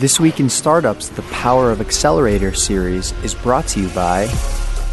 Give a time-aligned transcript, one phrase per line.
[0.00, 4.32] This Week in Startups, the Power of Accelerator series is brought to you by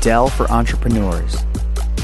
[0.02, 1.46] Dell for Entrepreneurs.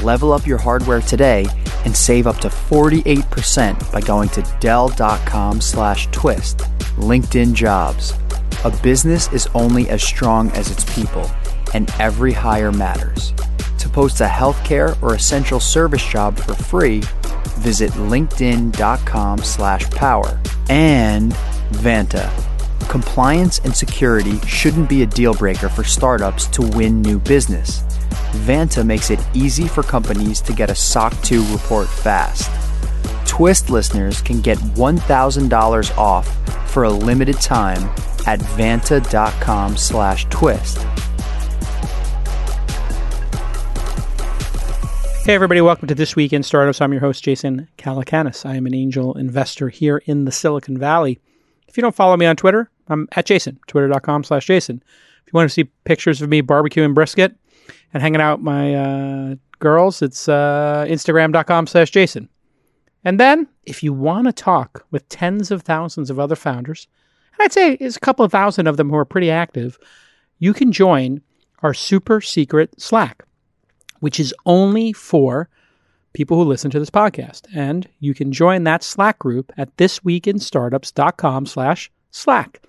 [0.02, 1.44] Level up your hardware today
[1.84, 6.60] and save up to 48% by going to dell.com slash twist.
[6.96, 8.14] LinkedIn Jobs.
[8.64, 11.30] A business is only as strong as its people,
[11.74, 13.34] and every hire matters.
[13.80, 17.02] To post a healthcare or essential service job for free,
[17.58, 20.40] visit linkedin.com slash power.
[20.70, 21.32] And
[21.72, 22.53] Vanta.
[22.88, 27.80] Compliance and security shouldn't be a deal breaker for startups to win new business.
[28.46, 32.50] Vanta makes it easy for companies to get a SOC 2 report fast.
[33.26, 37.82] Twist listeners can get $1,000 off for a limited time
[38.26, 40.78] at vanta.com slash twist.
[45.24, 46.82] Hey, everybody, welcome to This Week in Startups.
[46.82, 48.44] I'm your host, Jason Calacanis.
[48.44, 51.18] I am an angel investor here in the Silicon Valley.
[51.66, 54.82] If you don't follow me on Twitter, I'm at Jason, twitter.com slash Jason.
[55.26, 57.34] If you want to see pictures of me barbecuing brisket
[57.92, 62.28] and hanging out my uh, girls, it's uh, instagram.com slash Jason.
[63.04, 66.86] And then if you want to talk with tens of thousands of other founders,
[67.32, 69.78] and I'd say there's a couple of thousand of them who are pretty active,
[70.38, 71.20] you can join
[71.62, 73.24] our super secret Slack,
[74.00, 75.48] which is only for
[76.12, 77.42] people who listen to this podcast.
[77.54, 82.62] And you can join that Slack group at thisweekinstartups.com slash Slack.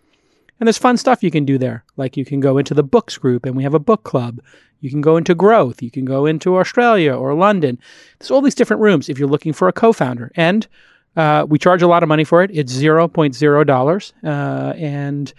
[0.59, 1.83] And there's fun stuff you can do there.
[1.97, 4.39] Like you can go into the books group and we have a book club.
[4.79, 5.81] You can go into growth.
[5.81, 7.79] You can go into Australia or London.
[8.19, 10.31] There's all these different rooms if you're looking for a co-founder.
[10.35, 10.67] And
[11.17, 12.51] uh, we charge a lot of money for it.
[12.53, 14.13] It's zero point zero dollars.
[14.23, 15.33] Uh, and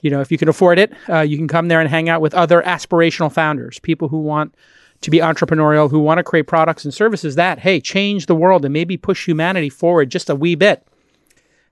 [0.00, 2.20] you know, if you can afford it, uh, you can come there and hang out
[2.20, 4.54] with other aspirational founders, people who want
[5.00, 8.64] to be entrepreneurial, who want to create products and services that, hey, change the world
[8.64, 10.86] and maybe push humanity forward just a wee bit.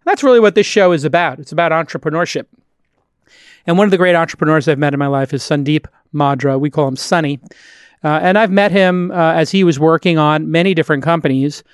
[0.05, 1.41] That's really what this show is about.
[1.41, 2.47] It's about entrepreneurship.
[3.67, 6.59] And one of the great entrepreneurs I've met in my life is Sundeep Madra.
[6.59, 7.41] We call him Sunny.
[8.05, 11.65] Uh, and I've met him uh, as he was working on many different companies,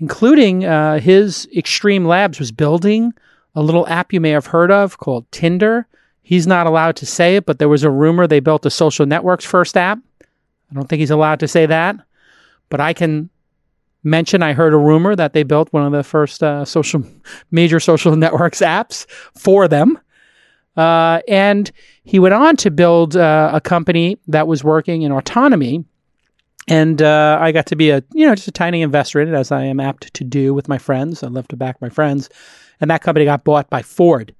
[0.00, 3.12] including uh, his Xtreme Labs was building
[3.54, 5.86] a little app you may have heard of called Tinder.
[6.22, 9.06] He's not allowed to say it, but there was a rumor they built a social
[9.06, 9.98] network's first app.
[10.70, 11.96] I don't think he's allowed to say that,
[12.68, 13.30] but I can
[14.04, 17.02] mention I heard a rumor that they built one of the first uh, social
[17.50, 19.98] major social networks apps for them.
[20.78, 21.72] Uh, and
[22.04, 25.84] he went on to build uh, a company that was working in autonomy.
[26.68, 29.34] And uh, I got to be a, you know, just a tiny investor in it,
[29.36, 31.24] as I am apt to do with my friends.
[31.24, 32.30] I love to back my friends.
[32.80, 34.32] And that company got bought by Ford.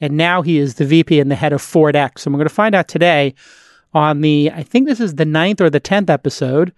[0.00, 2.26] And now he is the VP and the head of Ford X.
[2.26, 3.34] And we're going to find out today
[3.94, 6.74] on the, I think this is the ninth or the 10th episode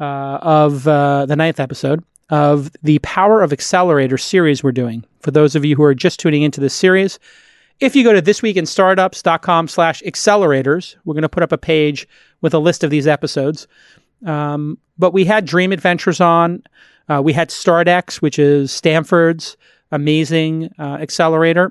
[0.00, 5.04] uh, of uh, the ninth episode of the Power of Accelerator series we're doing.
[5.20, 7.18] For those of you who are just tuning into this series,
[7.80, 12.08] if you go to thisweekinstartups.com slash accelerators, we're going to put up a page
[12.40, 13.66] with a list of these episodes.
[14.24, 16.62] Um, but we had Dreamit Ventures on.
[17.08, 19.56] Uh, we had StartX, which is Stanford's
[19.92, 21.70] amazing uh, accelerator.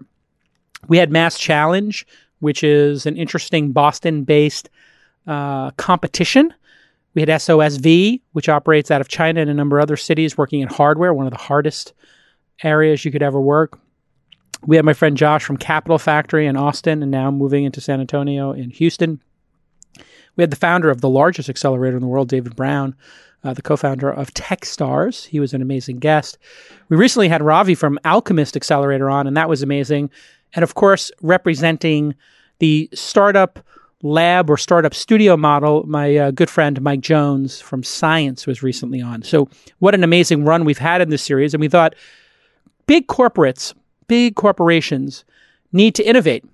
[0.87, 2.05] We had MassChallenge,
[2.39, 4.69] which is an interesting Boston based
[5.27, 6.53] uh, competition.
[7.15, 10.61] We had SOSV, which operates out of China and a number of other cities working
[10.61, 11.93] in hardware, one of the hardest
[12.63, 13.79] areas you could ever work.
[14.65, 17.99] We had my friend Josh from Capital Factory in Austin and now moving into San
[17.99, 19.21] Antonio in Houston.
[20.35, 22.95] We had the founder of the largest accelerator in the world, David Brown,
[23.43, 25.25] uh, the co founder of Techstars.
[25.27, 26.37] He was an amazing guest.
[26.89, 30.09] We recently had Ravi from Alchemist Accelerator on, and that was amazing.
[30.53, 32.15] And of course, representing
[32.59, 33.59] the startup
[34.01, 39.01] lab or startup studio model, my uh, good friend Mike Jones from Science was recently
[39.01, 39.23] on.
[39.23, 39.49] So,
[39.79, 41.53] what an amazing run we've had in this series.
[41.53, 41.95] And we thought
[42.87, 43.73] big corporates
[44.07, 45.25] big corporations
[45.71, 46.45] need to innovate,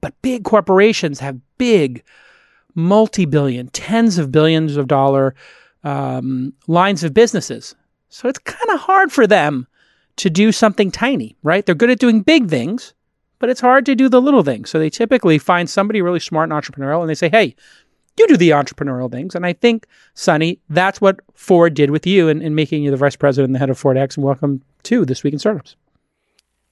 [0.00, 2.02] but big corporations have big,
[2.74, 5.34] multi billion, tens of billions of dollar
[5.84, 7.74] um, lines of businesses.
[8.08, 9.66] So it's kind of hard for them
[10.16, 11.64] to do something tiny, right?
[11.64, 12.94] They're good at doing big things,
[13.38, 14.70] but it's hard to do the little things.
[14.70, 17.54] So they typically find somebody really smart and entrepreneurial and they say, hey,
[18.18, 19.34] you do the entrepreneurial things.
[19.34, 22.96] And I think, Sonny, that's what Ford did with you in, in making you the
[22.96, 24.16] vice president and the head of Ford X.
[24.16, 25.76] And welcome to This Week in Startups.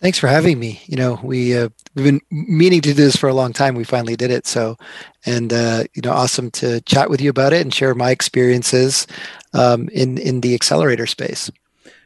[0.00, 0.82] Thanks for having me.
[0.86, 3.74] You know, we uh, we've been meaning to do this for a long time.
[3.74, 4.46] We finally did it.
[4.46, 4.76] So,
[5.24, 9.06] and uh, you know, awesome to chat with you about it and share my experiences
[9.54, 11.50] um, in in the accelerator space.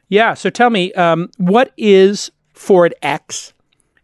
[0.09, 0.35] Yeah.
[0.35, 3.53] So tell me, um, what is Ford X,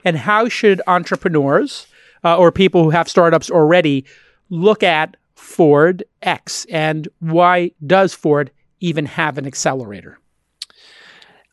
[0.04, 1.86] and how should entrepreneurs
[2.24, 4.04] uh, or people who have startups already
[4.50, 8.50] look at Ford X, and why does Ford
[8.80, 10.18] even have an accelerator?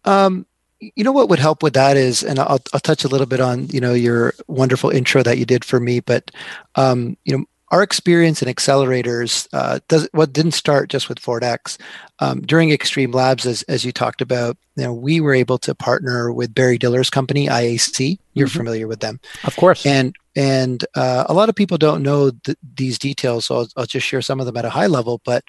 [0.06, 0.46] Um,
[0.82, 3.40] you know what would help with that is, and I'll, I'll touch a little bit
[3.40, 6.32] on you know your wonderful intro that you did for me, but
[6.76, 11.44] um, you know our experience in accelerators uh, does what didn't start just with Ford
[11.44, 11.78] X.
[12.20, 15.74] Um, during Xtreme Labs, as, as you talked about, you know, we were able to
[15.74, 18.20] partner with Barry Diller's company, IAC.
[18.34, 18.58] You're mm-hmm.
[18.58, 19.86] familiar with them, of course.
[19.86, 23.86] And and uh, a lot of people don't know th- these details, so I'll, I'll,
[23.86, 25.22] just share some of them at a high level.
[25.26, 25.44] But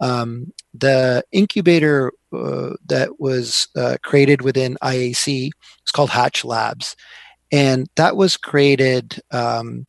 [0.00, 6.96] um, the incubator uh, that was uh, created within IAC is called Hatch Labs,
[7.50, 9.20] and that was created.
[9.30, 9.86] Um,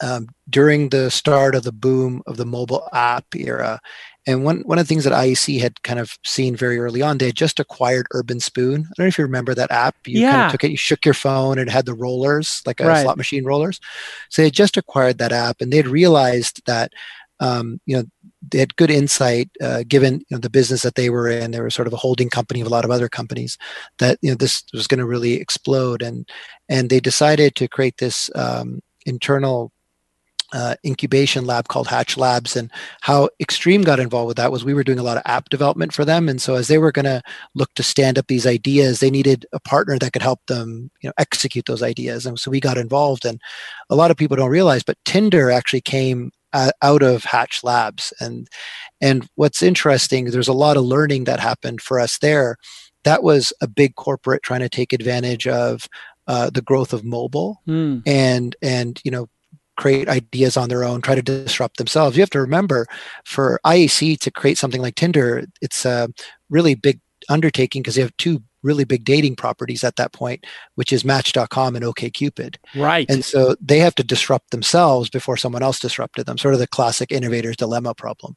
[0.00, 3.80] um, during the start of the boom of the mobile app era.
[4.26, 7.16] And one, one of the things that IAC had kind of seen very early on,
[7.16, 8.80] they had just acquired Urbanspoon.
[8.80, 9.96] I don't know if you remember that app.
[10.06, 10.30] You yeah.
[10.32, 12.86] kind of took it, you shook your phone, and it had the rollers, like a
[12.86, 13.02] right.
[13.02, 13.80] slot machine rollers.
[14.28, 16.92] So they had just acquired that app, and they had realized that
[17.40, 18.04] um, you know
[18.42, 21.60] they had good insight uh, given you know the business that they were in they
[21.60, 23.58] were sort of a holding company of a lot of other companies
[23.98, 26.28] that you know this was going to really explode and
[26.68, 29.72] and they decided to create this um, internal
[30.52, 32.56] uh, incubation lab called Hatch Labs.
[32.56, 32.70] And
[33.02, 35.92] how Xtreme got involved with that was we were doing a lot of app development
[35.92, 36.28] for them.
[36.28, 37.22] And so as they were going to
[37.54, 41.08] look to stand up these ideas, they needed a partner that could help them, you
[41.08, 42.24] know, execute those ideas.
[42.24, 43.24] And so we got involved.
[43.24, 43.40] And
[43.90, 48.12] a lot of people don't realize, but Tinder actually came out of Hatch Labs.
[48.20, 48.48] And
[49.00, 52.56] and what's interesting, there's a lot of learning that happened for us there.
[53.04, 55.86] That was a big corporate trying to take advantage of
[56.26, 58.02] uh, the growth of mobile mm.
[58.06, 59.28] and and you know
[59.76, 62.16] create ideas on their own, try to disrupt themselves.
[62.16, 62.86] You have to remember
[63.24, 66.08] for IAC to create something like Tinder, it's a
[66.50, 70.44] really big undertaking because they have two really big dating properties at that point,
[70.74, 72.56] which is Match.com and OKCupid.
[72.74, 73.08] Right.
[73.08, 76.66] And so they have to disrupt themselves before someone else disrupted them, sort of the
[76.66, 78.36] classic innovator's dilemma problem.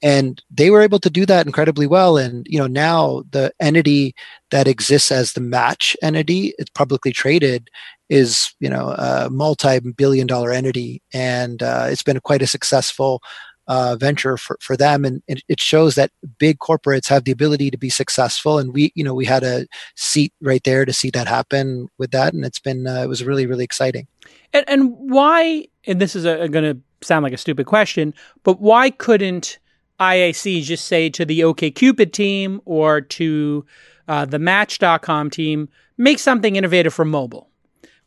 [0.00, 2.16] And they were able to do that incredibly well.
[2.16, 4.14] And you know now the entity
[4.50, 7.68] that exists as the Match entity, it's publicly traded,
[8.08, 13.22] is you know a multi-billion dollar entity and uh, it's been quite a successful
[13.68, 15.04] uh, venture for, for them.
[15.04, 18.58] And it, it, shows that big corporates have the ability to be successful.
[18.58, 22.10] And we you know we had a seat right there to see that happen with
[22.10, 22.34] that.
[22.34, 24.06] And it's been uh, it was really really exciting.
[24.52, 28.12] And, and why and this is going to sound like a stupid question
[28.42, 29.60] but why couldn't
[30.00, 33.64] iac just say to the okcupid team or to
[34.08, 37.50] uh, the match.com team make something innovative for mobile.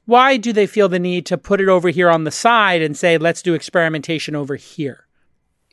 [0.05, 2.97] Why do they feel the need to put it over here on the side and
[2.97, 5.05] say, let's do experimentation over here?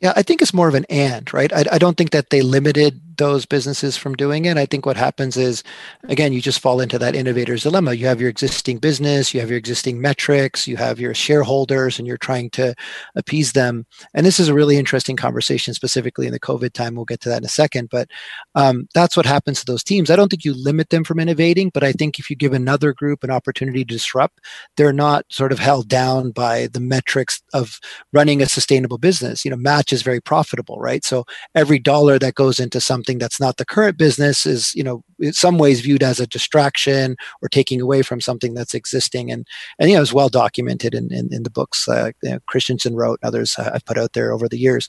[0.01, 1.51] Yeah, I think it's more of an and, right?
[1.51, 4.55] I, I don't think that they limited those businesses from doing it.
[4.55, 5.61] I think what happens is,
[6.05, 7.91] again, you just fall into that innovator's dilemma.
[7.91, 12.07] You have your existing business, you have your existing metrics, you have your shareholders, and
[12.07, 12.73] you're trying to
[13.17, 13.85] appease them.
[14.13, 16.95] And this is a really interesting conversation, specifically in the COVID time.
[16.95, 17.89] We'll get to that in a second.
[17.89, 18.09] But
[18.55, 20.09] um, that's what happens to those teams.
[20.09, 22.93] I don't think you limit them from innovating, but I think if you give another
[22.93, 24.39] group an opportunity to disrupt,
[24.77, 27.81] they're not sort of held down by the metrics of
[28.13, 29.43] running a sustainable business.
[29.43, 31.03] You know, Match is very profitable, right?
[31.03, 31.25] So
[31.55, 35.33] every dollar that goes into something that's not the current business is you know in
[35.33, 39.31] some ways viewed as a distraction or taking away from something that's existing.
[39.31, 39.45] And
[39.79, 42.95] and you know it's well documented in in, in the books uh, you know, christensen
[42.95, 44.87] wrote and others uh, i've put out there over the years.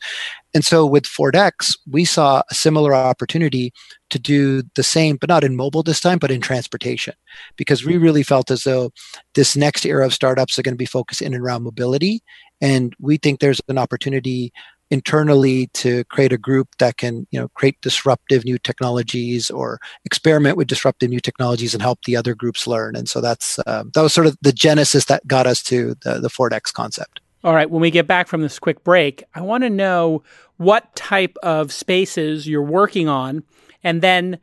[0.53, 3.73] And so with Ford X we saw a similar opportunity
[4.11, 7.15] to do the same but not in mobile this time but in transportation.
[7.57, 8.93] Because we really felt as though
[9.35, 12.23] this next era of startups are going to be focused in and around mobility.
[12.61, 14.53] And we think there's an opportunity
[14.91, 20.57] internally to create a group that can you know create disruptive new technologies or experiment
[20.57, 22.97] with disruptive new technologies and help the other groups learn.
[22.97, 26.21] And so that's uh, that was sort of the genesis that got us to the,
[26.21, 27.21] the Ford X concept.
[27.43, 27.71] All right.
[27.71, 30.23] When we get back from this quick break i want to know
[30.57, 33.43] what type of spaces you're working on.
[33.83, 34.39] And then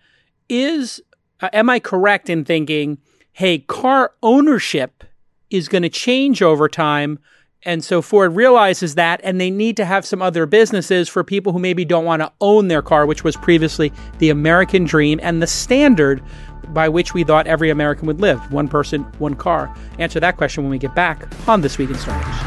[0.50, 1.02] is
[1.42, 2.98] uh, am i correct in thinking
[3.34, 5.04] hey car ownership
[5.50, 7.20] is going to change over time
[7.64, 11.52] and so Ford realizes that, and they need to have some other businesses for people
[11.52, 15.42] who maybe don't want to own their car, which was previously the American dream and
[15.42, 16.22] the standard
[16.70, 19.74] by which we thought every American would live one person, one car.
[20.00, 22.38] Answer that question when we get back on This Week in Startups.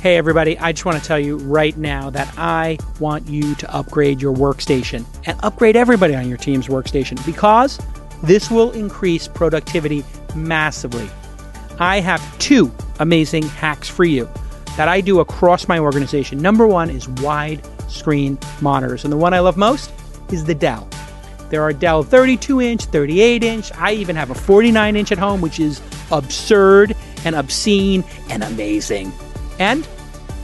[0.00, 3.74] Hey, everybody, I just want to tell you right now that I want you to
[3.74, 7.80] upgrade your workstation and upgrade everybody on your team's workstation because
[8.24, 10.04] this will increase productivity
[10.34, 11.08] massively.
[11.78, 14.28] I have two amazing hacks for you
[14.76, 16.38] that I do across my organization.
[16.38, 19.92] Number one is wide screen monitors, and the one I love most
[20.30, 20.88] is the Dell.
[21.50, 23.72] There are Dell 32 inch, 38 inch.
[23.72, 29.12] I even have a 49 inch at home, which is absurd and obscene and amazing.
[29.58, 29.86] And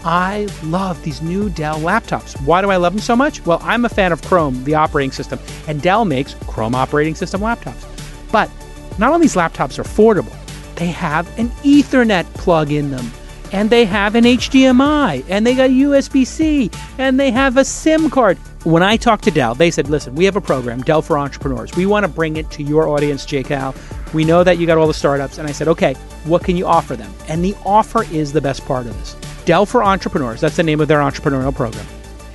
[0.05, 2.41] I love these new Dell laptops.
[2.47, 3.45] Why do I love them so much?
[3.45, 5.39] Well, I'm a fan of Chrome, the operating system,
[5.69, 7.87] and Dell makes Chrome operating system laptops.
[8.33, 8.51] But
[8.99, 10.35] not only these laptops are affordable,
[10.77, 13.11] they have an Ethernet plug in them,
[13.53, 18.09] and they have an HDMI, and they got USB C, and they have a SIM
[18.09, 18.39] card.
[18.65, 21.75] When I talked to Dell, they said, listen, we have a program, Dell for Entrepreneurs.
[21.77, 23.75] We want to bring it to your audience, JCal.
[24.13, 25.39] We know that you got all the startups.
[25.39, 27.13] And I said, okay, what can you offer them?
[27.29, 29.17] And the offer is the best part of this.
[29.45, 31.87] Dell for Entrepreneurs, that's the name of their entrepreneurial program,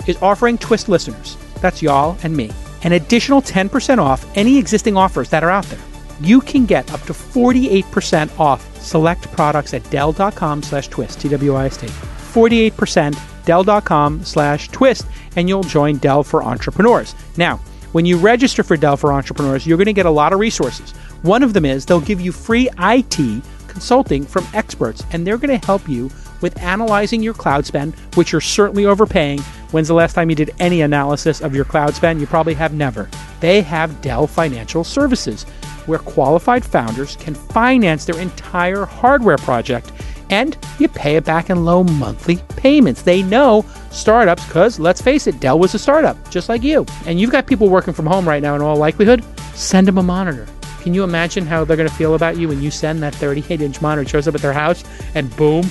[0.08, 2.52] is offering Twist listeners, that's y'all and me,
[2.84, 5.80] an additional 10% off any existing offers that are out there.
[6.22, 11.88] You can get up to 48% off select products at Dell.com slash twist, T-W-I-S-T.
[11.88, 17.16] 48% Dell.com slash twist, and you'll join Dell for Entrepreneurs.
[17.38, 17.58] Now,
[17.92, 20.92] when you register for Dell for Entrepreneurs, you're going to get a lot of resources.
[21.22, 25.58] One of them is they'll give you free IT consulting from experts, and they're going
[25.58, 26.10] to help you
[26.46, 29.40] with analyzing your cloud spend, which you're certainly overpaying.
[29.72, 32.22] When's the last time you did any analysis of your cloud spend?
[32.22, 33.10] You probably have never.
[33.40, 35.42] They have Dell Financial Services,
[35.88, 39.92] where qualified founders can finance their entire hardware project
[40.30, 43.02] and you pay it back in low monthly payments.
[43.02, 46.86] They know startups because, let's face it, Dell was a startup, just like you.
[47.08, 49.26] And you've got people working from home right now in all likelihood.
[49.56, 50.46] Send them a monitor.
[50.82, 53.60] Can you imagine how they're going to feel about you when you send that 38
[53.60, 54.84] inch monitor, shows up at their house,
[55.16, 55.68] and boom,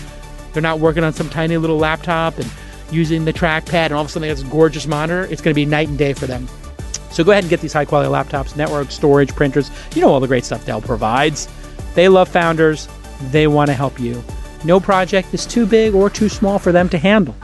[0.54, 2.50] they're not working on some tiny little laptop and
[2.90, 5.24] using the trackpad, and all of a sudden they got this gorgeous monitor.
[5.24, 6.48] It's going to be night and day for them.
[7.10, 9.70] So go ahead and get these high quality laptops, network, storage, printers.
[9.94, 11.48] You know all the great stuff Dell provides.
[11.94, 12.88] They love founders.
[13.30, 14.22] They want to help you.
[14.64, 17.36] No project is too big or too small for them to handle.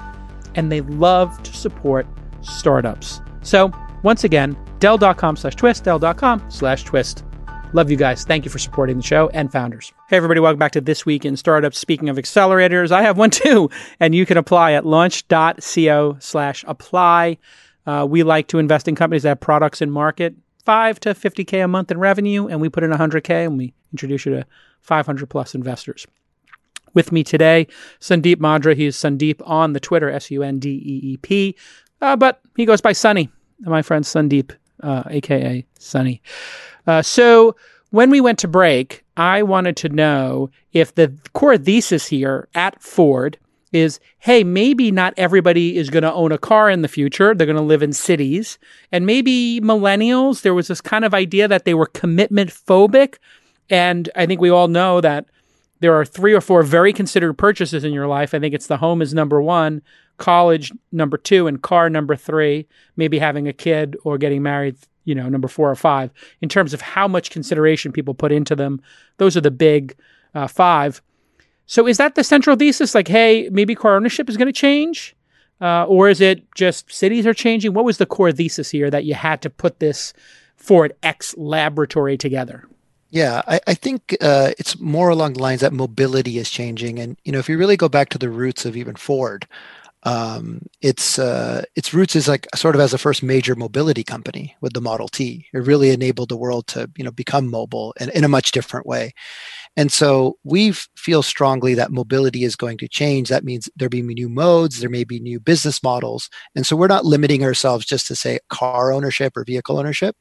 [0.55, 2.07] And they love to support
[2.43, 3.21] startups.
[3.43, 7.25] So once again, Dell.com slash twist, Dell.com slash twist.
[7.73, 8.25] Love you guys.
[8.25, 9.93] Thank you for supporting the show and founders.
[10.09, 11.79] Hey, everybody, welcome back to This Week in Startups.
[11.79, 17.39] Speaking of accelerators, I have one too, and you can apply at launch.co slash apply.
[17.87, 20.35] Uh, we like to invest in companies that have products in market,
[20.65, 24.27] 5 to 50K a month in revenue, and we put in 100K and we introduce
[24.27, 24.47] you to
[24.81, 26.09] 500 plus investors.
[26.93, 27.69] With me today,
[28.01, 28.75] Sundeep Madra.
[28.75, 31.55] He's Sundeep on the Twitter, S U N D E E P,
[32.01, 33.31] uh, but he goes by Sunny.
[33.61, 36.21] My friend Sundeep, uh, aka Sunny.
[36.87, 37.57] Uh, so
[37.91, 42.81] when we went to break, I wanted to know if the core thesis here at
[42.83, 43.39] Ford
[43.73, 47.35] is hey, maybe not everybody is going to own a car in the future.
[47.35, 48.59] They're going to live in cities.
[48.91, 53.17] And maybe millennials, there was this kind of idea that they were commitment phobic.
[53.69, 55.27] And I think we all know that
[55.81, 58.35] there are three or four very considered purchases in your life.
[58.35, 59.83] I think it's the home is number one,
[60.19, 62.67] college number two, and car number three.
[62.97, 66.75] Maybe having a kid or getting married you know, number four or five in terms
[66.75, 68.81] of how much consideration people put into them.
[69.17, 69.97] Those are the big
[70.35, 71.03] uh, five.
[71.67, 72.95] So is that the central thesis?
[72.95, 75.15] Like, hey, maybe car ownership is going to change?
[75.61, 77.75] Uh, or is it just cities are changing?
[77.75, 80.13] What was the core thesis here that you had to put this
[80.57, 82.67] Ford X laboratory together?
[83.11, 86.99] Yeah, I, I think uh, it's more along the lines that mobility is changing.
[86.99, 89.47] And, you know, if you really go back to the roots of even Ford,
[90.05, 94.57] um, its uh, its roots is like sort of as the first major mobility company
[94.61, 95.47] with the Model T.
[95.53, 98.87] It really enabled the world to you know become mobile and in a much different
[98.87, 99.13] way.
[99.77, 103.29] And so we feel strongly that mobility is going to change.
[103.29, 106.29] That means there be new modes, there may be new business models.
[106.57, 110.17] And so we're not limiting ourselves just to say car ownership or vehicle ownership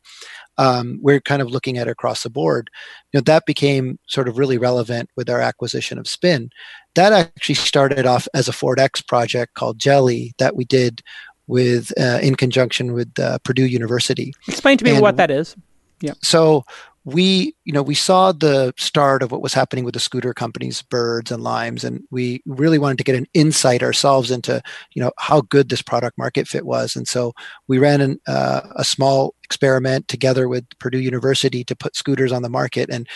[0.60, 2.70] um, we're kind of looking at across the board.
[3.14, 6.52] You know, that became sort of really relevant with our acquisition of Spin.
[6.96, 11.02] That actually started off as a Ford X project called Jelly that we did
[11.48, 14.34] with uh, in conjunction with uh, Purdue University.
[14.48, 15.56] Explain to me and what that is.
[16.02, 16.14] Yeah.
[16.22, 16.66] So
[17.06, 20.82] we you know we saw the start of what was happening with the scooter companies
[20.82, 24.62] birds and limes and we really wanted to get an insight ourselves into
[24.94, 26.96] you know how good this product market fit was.
[26.96, 27.34] And so
[27.68, 32.42] we ran an, uh, a small experiment together with purdue university to put scooters on
[32.42, 32.90] the market.
[32.90, 33.08] And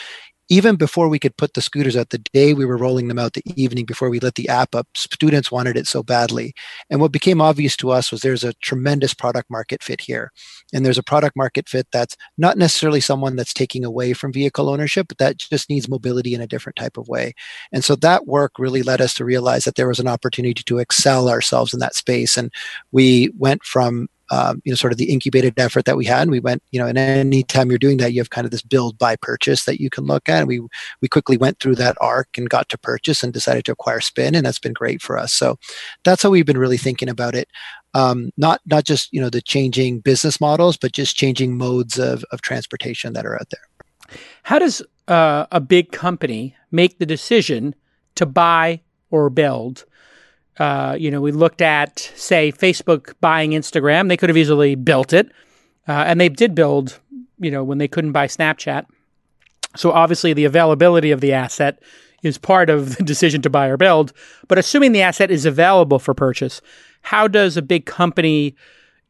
[0.53, 3.33] even before we could put the scooters out the day we were rolling them out
[3.33, 6.53] the evening before we let the app up students wanted it so badly.
[6.91, 10.31] And what became obvious to us was there's a tremendous product market fit here.
[10.71, 14.69] And there's a product market fit that's not necessarily someone that's taking away from vehicle
[14.69, 17.33] ownership but that just needs mobility in a different type of way.
[17.71, 20.77] And so that work really led us to realize that there was an opportunity to
[20.77, 22.37] excel ourselves in that space.
[22.37, 22.51] And
[22.91, 26.23] we went from um, you know, sort of the incubated effort that we had.
[26.23, 28.63] And we went, you know, and anytime you're doing that, you have kind of this
[28.63, 30.39] build by purchase that you can look at.
[30.39, 30.59] And we
[31.01, 34.33] we quickly went through that arc and got to purchase and decided to acquire Spin,
[34.33, 35.33] and that's been great for us.
[35.33, 35.59] So
[36.03, 37.47] that's how we've been really thinking about it.
[37.93, 42.25] Um, not not just you know the changing business models, but just changing modes of
[42.31, 44.17] of transportation that are out there.
[44.43, 47.75] How does uh, a big company make the decision
[48.15, 49.85] to buy or build?
[50.57, 54.07] Uh, you know, we looked at, say, Facebook buying Instagram.
[54.07, 55.31] They could have easily built it.
[55.87, 56.99] Uh, and they did build,
[57.39, 58.85] you know, when they couldn't buy Snapchat.
[59.75, 61.79] So obviously, the availability of the asset
[62.21, 64.13] is part of the decision to buy or build.
[64.47, 66.61] But assuming the asset is available for purchase,
[67.01, 68.55] how does a big company,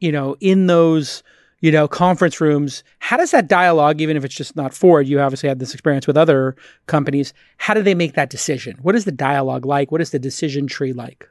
[0.00, 1.22] you know, in those
[1.64, 2.84] you know, conference rooms.
[2.98, 6.06] How does that dialogue, even if it's just not Ford, you obviously had this experience
[6.06, 7.32] with other companies.
[7.56, 8.76] How do they make that decision?
[8.82, 9.90] What is the dialogue like?
[9.90, 11.26] What is the decision tree like?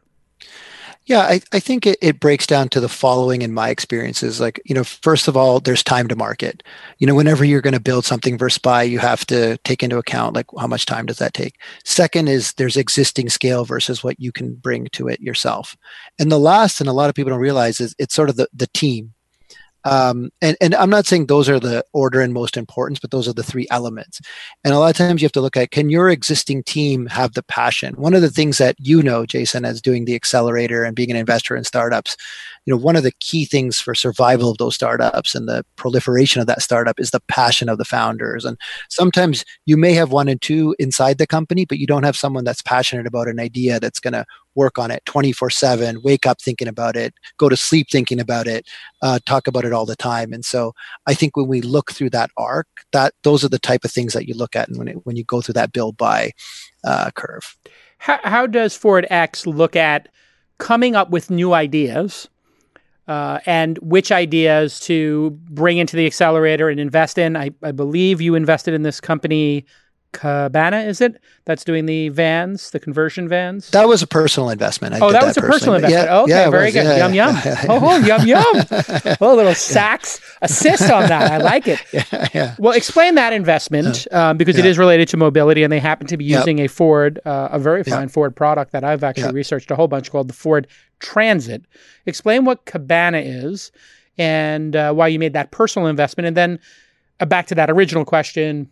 [1.05, 4.39] Yeah, I, I think it, it breaks down to the following in my experiences.
[4.39, 6.63] Like, you know, first of all, there's time to market.
[6.97, 9.97] You know, whenever you're going to build something versus buy, you have to take into
[9.97, 11.59] account like how much time does that take.
[11.83, 15.75] Second is there's existing scale versus what you can bring to it yourself.
[16.19, 18.47] And the last, and a lot of people don't realize, is it's sort of the,
[18.53, 19.13] the team
[19.85, 23.27] um, and, and I'm not saying those are the order and most importance, but those
[23.27, 24.21] are the three elements.
[24.63, 27.33] And a lot of times you have to look at can your existing team have
[27.33, 27.95] the passion?
[27.95, 31.17] One of the things that you know, Jason, as doing the accelerator and being an
[31.17, 32.15] investor in startups,
[32.65, 36.39] you know, one of the key things for survival of those startups and the proliferation
[36.39, 38.46] of that startup is the passion of the founders.
[38.46, 38.58] And
[38.89, 42.43] sometimes you may have one and two inside the company, but you don't have someone
[42.43, 46.39] that's passionate about an idea that's going to work on it 24 7 wake up
[46.39, 48.67] thinking about it go to sleep thinking about it
[49.01, 50.32] uh, talk about it all the time.
[50.32, 50.74] And so
[51.08, 54.13] i think when we look through that arc that those are the type of things
[54.13, 56.32] that you look at and when, it, when you go through that build buy
[56.84, 57.58] uh, curve.
[57.98, 60.10] How, how does ford x look at
[60.60, 62.29] coming up with new ideas
[63.07, 67.36] uh, and which ideas to bring into the accelerator and invest in.
[67.36, 69.65] I, I, believe you invested in this company
[70.13, 71.19] Cabana, is it?
[71.45, 73.69] That's doing the vans, the conversion vans.
[73.72, 74.93] That was a personal investment.
[74.93, 76.05] I oh, that, that was a personal investment.
[76.05, 76.83] Yeah, okay, yeah, very was, good.
[76.86, 77.36] Yeah, yum yum.
[77.43, 78.45] Yeah, oh, yum yum.
[79.22, 81.31] oh, a little Sachs assist on that.
[81.31, 81.83] I like it.
[82.33, 86.07] Yeah, Well, explain that investment um, because it is related to mobility, and they happen
[86.07, 86.65] to be using yep.
[86.65, 88.12] a Ford, uh, a very fine yep.
[88.12, 89.33] Ford product that I've actually yep.
[89.33, 90.67] researched a whole bunch called the Ford
[91.03, 91.63] Transit.
[92.07, 93.72] Explain what Cabana is
[94.17, 96.60] and uh, why you made that personal investment, and then
[97.19, 98.69] uh, back to that original question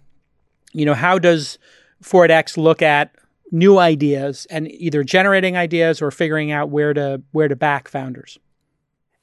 [0.73, 1.57] you know, how does
[2.01, 3.11] Ford X look at
[3.51, 8.39] new ideas and either generating ideas or figuring out where to where to back founders?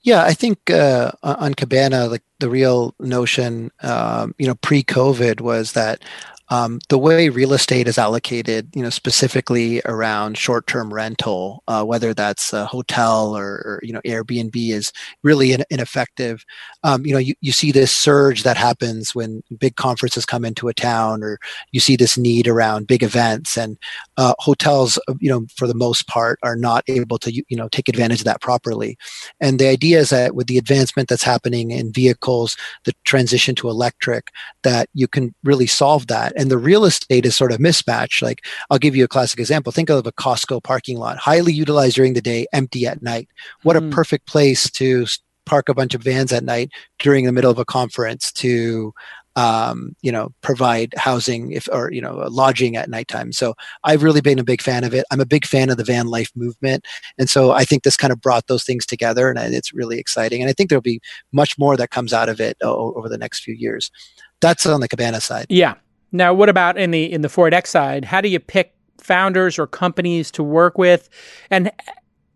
[0.02, 5.72] Yeah, I think uh, on Cabana, like the real notion, um, you know, pre-COVID was
[5.72, 6.02] that
[6.50, 12.14] um, the way real estate is allocated, you know, specifically around short-term rental, uh, whether
[12.14, 16.44] that's a hotel or, or, you know Airbnb, is really in, ineffective.
[16.84, 20.68] Um, you know, you, you see this surge that happens when big conferences come into
[20.68, 21.38] a town, or
[21.72, 23.76] you see this need around big events, and
[24.18, 27.68] uh, hotels, uh, you know, for the most part, are not able to you know
[27.68, 28.98] take advantage of that properly.
[29.40, 33.70] And the idea is that with the advancement that's happening in vehicles, the transition to
[33.70, 34.33] electric,
[34.64, 38.20] that you can really solve that and the real estate is sort of mismatched.
[38.20, 39.70] Like I'll give you a classic example.
[39.70, 43.28] Think of a Costco parking lot, highly utilized during the day, empty at night.
[43.62, 43.78] What mm.
[43.78, 43.90] a hmm.
[43.90, 45.07] perfect place to
[45.48, 48.92] park a bunch of vans at night during the middle of a conference to
[49.38, 53.33] um, you know provide housing if or you know lodging at nighttime.
[53.33, 55.05] So i've really been a big fan of it.
[55.12, 56.85] I'm a big fan of the van life movement.
[57.18, 60.42] And so i think this kind of brought those things together and it's really exciting.
[60.42, 61.01] And i think there'll be
[61.33, 63.92] much more that comes out of it over the next few years.
[64.40, 65.46] That's on the cabana side.
[65.48, 65.74] Yeah.
[66.11, 68.05] Now, what about in the in the Ford X side?
[68.05, 71.09] How do you pick founders or companies to work with,
[71.51, 71.70] and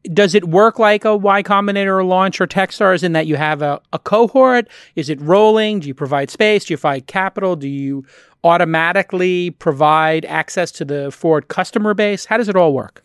[0.04, 3.62] does it work like a Y Combinator or Launch or Techstars in that you have
[3.62, 4.68] a, a cohort?
[4.96, 5.80] Is it rolling?
[5.80, 6.64] Do you provide space?
[6.64, 7.56] Do you provide capital?
[7.56, 8.04] Do you
[8.44, 12.24] automatically provide access to the Ford customer base?
[12.24, 13.04] How does it all work?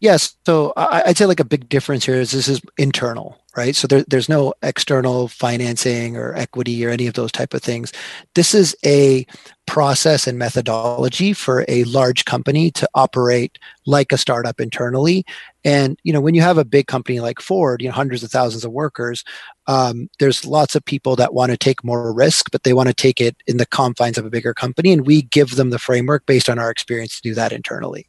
[0.00, 0.36] Yes.
[0.46, 3.76] So I'd say like a big difference here is this is internal, right?
[3.76, 7.92] So there, there's no external financing or equity or any of those type of things.
[8.34, 9.26] This is a
[9.66, 15.24] process and methodology for a large company to operate like a startup internally.
[15.64, 18.30] And you know, when you have a big company like Ford, you know, hundreds of
[18.30, 19.24] thousands of workers,
[19.66, 22.94] um, there's lots of people that want to take more risk, but they want to
[22.94, 26.26] take it in the confines of a bigger company, and we give them the framework
[26.26, 28.06] based on our experience to do that internally.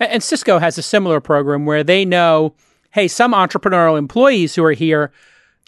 [0.00, 2.54] And Cisco has a similar program where they know,
[2.92, 5.12] hey, some entrepreneurial employees who are here,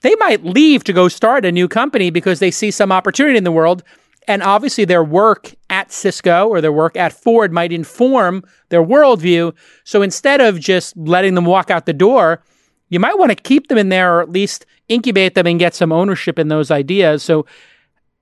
[0.03, 3.45] they might leave to go start a new company because they see some opportunity in
[3.45, 3.83] the world.
[4.29, 9.55] And obviously, their work at Cisco or their work at Ford might inform their worldview.
[9.85, 12.43] So instead of just letting them walk out the door,
[12.89, 15.75] you might want to keep them in there or at least incubate them and get
[15.75, 17.23] some ownership in those ideas.
[17.23, 17.47] So,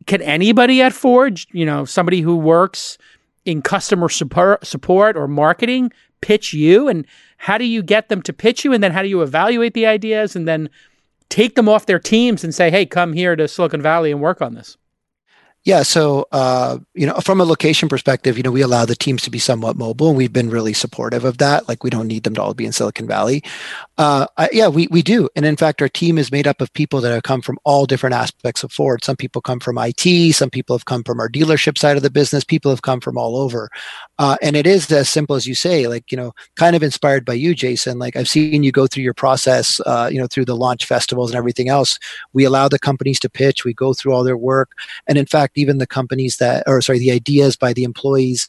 [0.07, 2.99] can anybody at Ford, you know, somebody who works
[3.45, 6.89] in customer support, or marketing pitch you?
[6.89, 8.73] And how do you get them to pitch you?
[8.73, 10.71] And then how do you evaluate the ideas and then
[11.29, 14.41] take them off their teams and say hey come here to silicon valley and work
[14.41, 14.77] on this
[15.65, 19.23] Yeah, so uh, you know, from a location perspective, you know, we allow the teams
[19.23, 21.67] to be somewhat mobile, and we've been really supportive of that.
[21.69, 23.43] Like, we don't need them to all be in Silicon Valley.
[23.97, 26.71] Uh, I, yeah, we we do, and in fact, our team is made up of
[26.75, 29.03] people that have come from all different aspects of Ford.
[29.03, 32.11] Some people come from IT, some people have come from our dealership side of the
[32.11, 32.45] business.
[32.45, 33.71] People have come from all over,
[34.19, 35.89] uh, and it is as simple as you say.
[35.89, 37.99] Like, you know, kind of inspired by you, Jason.
[37.99, 41.31] Like, I've seen you go through your process, uh, you know, through the launch festivals
[41.31, 41.99] and everything else.
[42.35, 43.65] We allow the companies to pitch.
[43.65, 44.73] We go through all their work,
[45.07, 48.49] and in fact even the companies that, or sorry, the ideas by the employees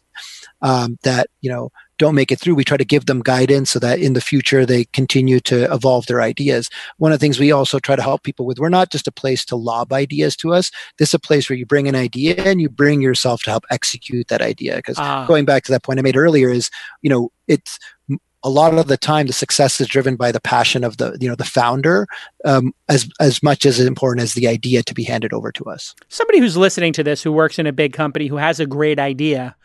[0.62, 3.80] um, that you know don't make it through, we try to give them guidance so
[3.80, 6.70] that in the future they continue to evolve their ideas.
[6.98, 9.12] One of the things we also try to help people with, we're not just a
[9.12, 10.72] place to lob ideas to us.
[10.98, 13.64] This is a place where you bring an idea and you bring yourself to help
[13.72, 14.76] execute that idea.
[14.76, 15.26] Because ah.
[15.26, 16.70] going back to that point I made earlier is,
[17.02, 17.80] you know, it's
[18.46, 21.28] a lot of the time the success is driven by the passion of the you
[21.28, 22.08] know the founder
[22.46, 25.96] um, as as much as important as the idea to be handed over to us.
[26.08, 29.00] Somebody who's listening to this who works in a big company who has a great
[29.00, 29.56] idea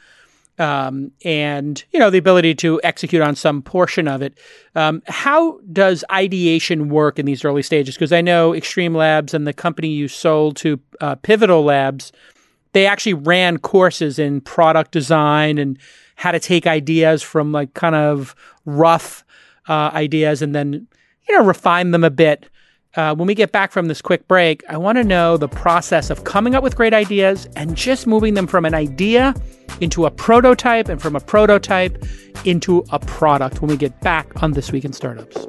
[0.58, 4.38] um, and you know the ability to execute on some portion of it
[4.74, 7.94] um, how does ideation work in these early stages?
[7.94, 12.12] Because i know xtreme labs and the company you sold to uh, pivotal labs
[12.72, 15.78] they actually ran courses in product design and
[16.20, 18.35] how to take ideas from like kind of
[18.66, 19.24] rough
[19.70, 20.87] uh, ideas and then
[21.26, 22.50] you know refine them a bit.
[22.94, 26.11] Uh, when we get back from this quick break, I want to know the process
[26.11, 29.35] of coming up with great ideas and just moving them from an idea
[29.80, 32.04] into a prototype and from a prototype
[32.44, 35.46] into a product when we get back on This Week in Startups.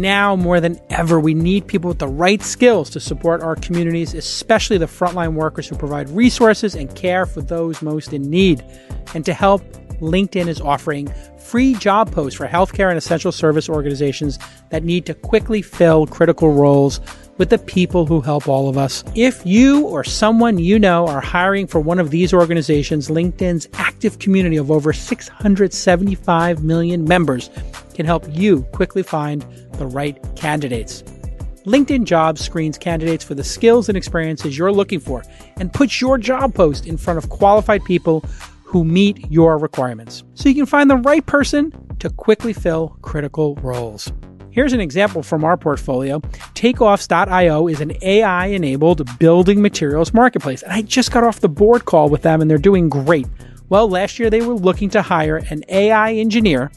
[0.00, 4.14] Now more than ever, we need people with the right skills to support our communities,
[4.14, 8.64] especially the frontline workers who provide resources and care for those most in need.
[9.14, 9.62] And to help,
[10.00, 11.12] LinkedIn is offering
[11.48, 16.52] free job posts for healthcare and essential service organizations that need to quickly fill critical
[16.52, 17.00] roles
[17.38, 19.02] with the people who help all of us.
[19.14, 24.18] If you or someone you know are hiring for one of these organizations, LinkedIn's active
[24.18, 27.48] community of over 675 million members
[27.94, 29.42] can help you quickly find
[29.78, 31.02] the right candidates.
[31.64, 35.22] LinkedIn Jobs screens candidates for the skills and experiences you're looking for
[35.56, 38.24] and puts your job post in front of qualified people
[38.68, 43.54] who meet your requirements so you can find the right person to quickly fill critical
[43.62, 44.12] roles.
[44.50, 46.20] Here's an example from our portfolio.
[46.54, 50.62] Takeoffs.io is an AI enabled building materials marketplace.
[50.62, 53.26] And I just got off the board call with them and they're doing great.
[53.70, 56.70] Well, last year they were looking to hire an AI engineer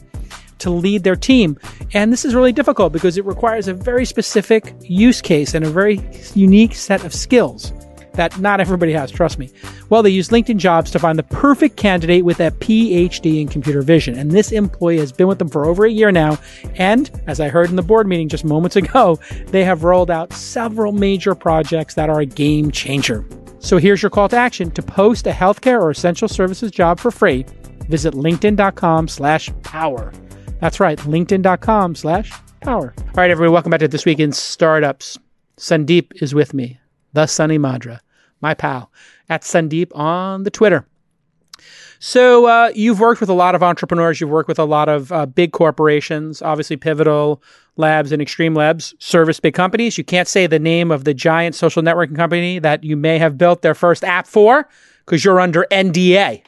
[0.60, 1.58] to lead their team.
[1.92, 5.68] And this is really difficult because it requires a very specific use case and a
[5.68, 6.00] very
[6.34, 7.70] unique set of skills
[8.14, 9.50] that not everybody has, trust me.
[9.88, 13.82] Well, they use LinkedIn Jobs to find the perfect candidate with a PhD in computer
[13.82, 14.16] vision.
[14.18, 16.38] And this employee has been with them for over a year now.
[16.76, 20.32] And as I heard in the board meeting just moments ago, they have rolled out
[20.32, 23.24] several major projects that are a game changer.
[23.58, 27.10] So here's your call to action to post a healthcare or essential services job for
[27.10, 27.46] free.
[27.88, 30.12] Visit linkedin.com slash power.
[30.60, 32.94] That's right, linkedin.com slash power.
[32.98, 35.18] All right, everyone, welcome back to This Week in Startups.
[35.58, 36.78] Sundeep is with me,
[37.12, 38.00] the Sunny Madra,
[38.40, 38.90] my pal,
[39.28, 40.86] at Sandeep on the Twitter.
[41.98, 44.20] So uh, you've worked with a lot of entrepreneurs.
[44.20, 47.40] You've worked with a lot of uh, big corporations, obviously Pivotal
[47.76, 49.96] Labs and Xtreme Labs, service big companies.
[49.96, 53.38] You can't say the name of the giant social networking company that you may have
[53.38, 54.68] built their first app for
[55.06, 56.42] because you're under NDA.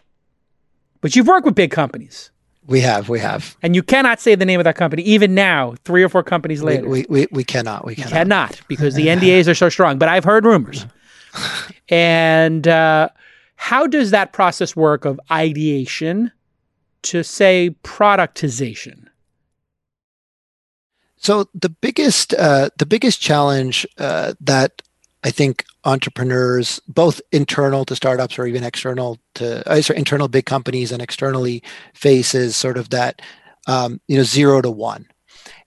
[1.01, 2.33] But you've worked with big companies.
[2.67, 3.57] We have, we have.
[3.63, 6.63] And you cannot say the name of that company, even now, three or four companies
[6.63, 6.89] later.
[6.89, 7.85] We, we, we cannot.
[7.85, 8.13] We cannot.
[8.13, 9.99] cannot because the NDAs are so strong.
[9.99, 10.87] But I've heard rumors.
[11.91, 13.11] and uh,
[13.57, 16.33] how does that process work of ideation
[17.03, 19.09] to, say, productization?
[21.25, 24.83] So the biggest uh, the biggest challenge uh, that
[25.25, 30.45] I think entrepreneurs, both internal to startups or even external to uh, sorry, internal big
[30.45, 31.63] companies and externally,
[31.95, 33.23] faces sort of that
[33.67, 35.07] um, you know zero to one.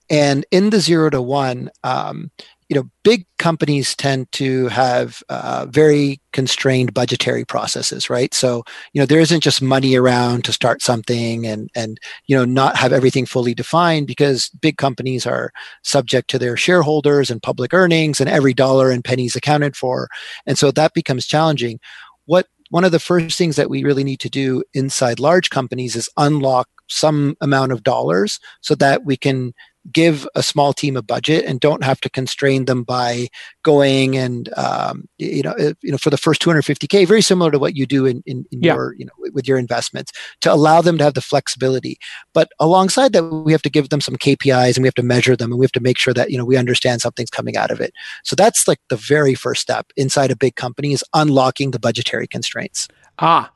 [0.08, 2.30] And in the zero to one, um,
[2.68, 8.34] you know, big companies tend to have uh, very constrained budgetary processes, right?
[8.34, 12.44] So, you know, there isn't just money around to start something and and you know
[12.44, 15.50] not have everything fully defined because big companies are
[15.82, 20.08] subject to their shareholders and public earnings, and every dollar and penny is accounted for,
[20.46, 21.80] and so that becomes challenging.
[22.26, 25.96] What one of the first things that we really need to do inside large companies
[25.96, 29.54] is unlock some amount of dollars so that we can
[29.92, 33.28] give a small team a budget and don't have to constrain them by
[33.62, 37.76] going and um, you know you know for the first 250k very similar to what
[37.76, 38.74] you do in, in, in yeah.
[38.74, 41.98] your you know with your investments to allow them to have the flexibility.
[42.32, 45.36] But alongside that we have to give them some kpis and we have to measure
[45.36, 47.70] them and we have to make sure that you know we understand something's coming out
[47.70, 47.92] of it.
[48.24, 52.26] So that's like the very first step inside a big company is unlocking the budgetary
[52.26, 52.88] constraints.
[53.18, 53.50] Ah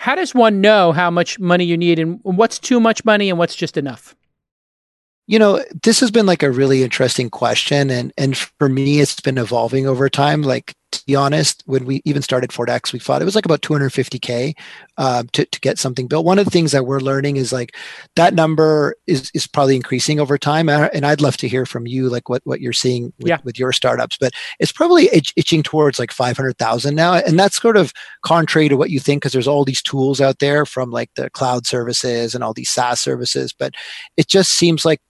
[0.00, 3.38] how does one know how much money you need and what's too much money and
[3.38, 4.16] what's just enough
[5.30, 9.20] you know, this has been like a really interesting question, and and for me, it's
[9.20, 10.42] been evolving over time.
[10.42, 10.74] Like
[11.10, 14.54] be honest, when we even started Ford X, we thought it was like about 250k
[14.96, 16.24] uh, to to get something built.
[16.24, 17.74] One of the things that we're learning is like
[18.14, 22.08] that number is is probably increasing over time, and I'd love to hear from you,
[22.08, 23.38] like what what you're seeing with, yeah.
[23.42, 24.18] with your startups.
[24.18, 27.92] But it's probably itch, itching towards like 500,000 now, and that's sort of
[28.22, 31.28] contrary to what you think because there's all these tools out there from like the
[31.30, 33.74] cloud services and all these SaaS services, but
[34.16, 35.00] it just seems like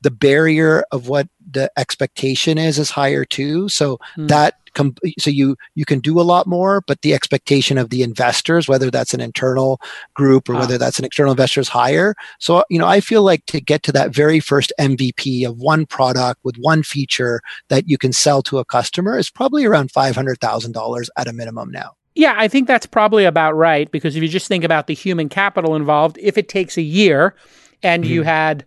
[0.00, 4.28] the barrier of what the expectation is is higher too so mm.
[4.28, 8.02] that com- so you you can do a lot more but the expectation of the
[8.02, 9.80] investors whether that's an internal
[10.14, 12.14] group or whether that's an external investor is higher.
[12.38, 15.86] So you know i feel like to get to that very first mvp of one
[15.86, 21.08] product with one feature that you can sell to a customer is probably around $500000
[21.16, 21.92] at a minimum now.
[22.14, 25.28] Yeah, I think that's probably about right because if you just think about the human
[25.28, 27.34] capital involved, if it takes a year
[27.82, 28.12] and mm-hmm.
[28.12, 28.64] you had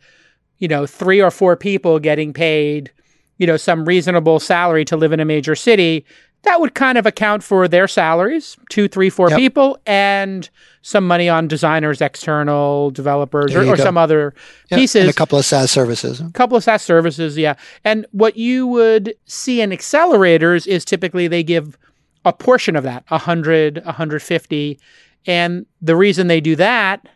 [0.60, 2.92] you know, three or four people getting paid,
[3.38, 6.06] you know, some reasonable salary to live in a major city,
[6.44, 9.38] that would kind of account for their salaries, two, three, four yep.
[9.38, 10.50] people, and
[10.82, 14.34] some money on designers, external developers, or, or some other
[14.70, 14.80] yep.
[14.80, 15.02] pieces.
[15.02, 16.22] And a couple of SaaS services.
[16.22, 17.56] A couple of SaaS services, yeah.
[17.84, 21.78] And what you would see in accelerators is typically they give
[22.24, 24.80] a portion of that, 100, 150.
[25.26, 27.08] And the reason they do that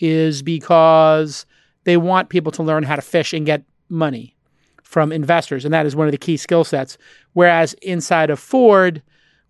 [0.00, 1.46] is because
[1.84, 4.36] they want people to learn how to fish and get money
[4.90, 6.98] from investors, and that is one of the key skill sets.
[7.34, 9.00] Whereas inside of Ford,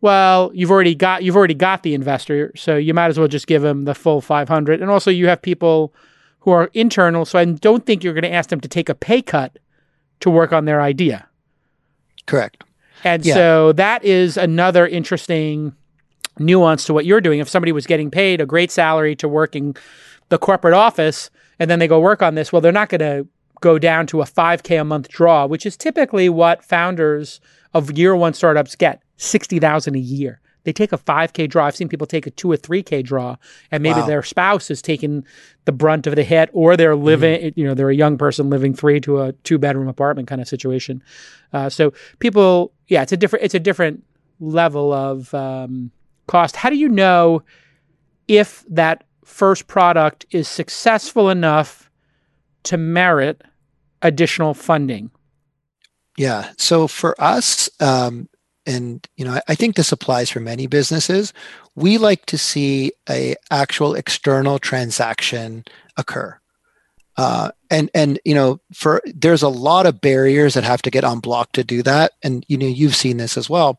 [0.03, 3.47] well, you've already got you've already got the investor, so you might as well just
[3.47, 4.83] give them the full 500.
[4.83, 5.95] And also, you have people
[6.41, 8.95] who are internal, so I don't think you're going to ask them to take a
[8.95, 9.59] pay cut
[10.21, 11.27] to work on their idea.
[12.27, 12.63] Correct.
[13.03, 13.33] And yeah.
[13.33, 15.75] so that is another interesting
[16.39, 17.41] nuance to what you're doing.
[17.41, 19.75] If somebody was getting paid a great salary to work in
[20.29, 23.27] the corporate office, and then they go work on this, well, they're not going to
[23.61, 27.41] go down to a 5K a month draw, which is typically what founders
[27.73, 30.41] of year one startups get 60,000 a year.
[30.65, 31.67] They take a 5K draw.
[31.67, 33.37] I've seen people take a two or 3K draw,
[33.71, 34.07] and maybe wow.
[34.07, 35.25] their spouse is taking
[35.65, 37.61] the brunt of the hit, or they're living, mm-hmm.
[37.61, 40.49] you know, they're a young person living three to a two bedroom apartment kind of
[40.49, 41.03] situation.
[41.53, 44.05] Uh, so people, yeah, it's a different, it's a different
[44.39, 45.91] level of um,
[46.27, 46.57] cost.
[46.57, 47.43] How do you know
[48.29, 51.91] if that first product is successful enough
[52.65, 53.43] to merit
[54.03, 55.11] additional funding?
[56.17, 56.53] Yeah.
[56.59, 58.29] So for us, um,
[58.67, 61.33] and you know, I, I think this applies for many businesses.
[61.75, 65.65] We like to see a actual external transaction
[65.97, 66.40] occur.
[67.17, 71.05] Uh, and and you know for there's a lot of barriers that have to get
[71.05, 72.13] unblocked to do that.
[72.23, 73.79] And you know you've seen this as well.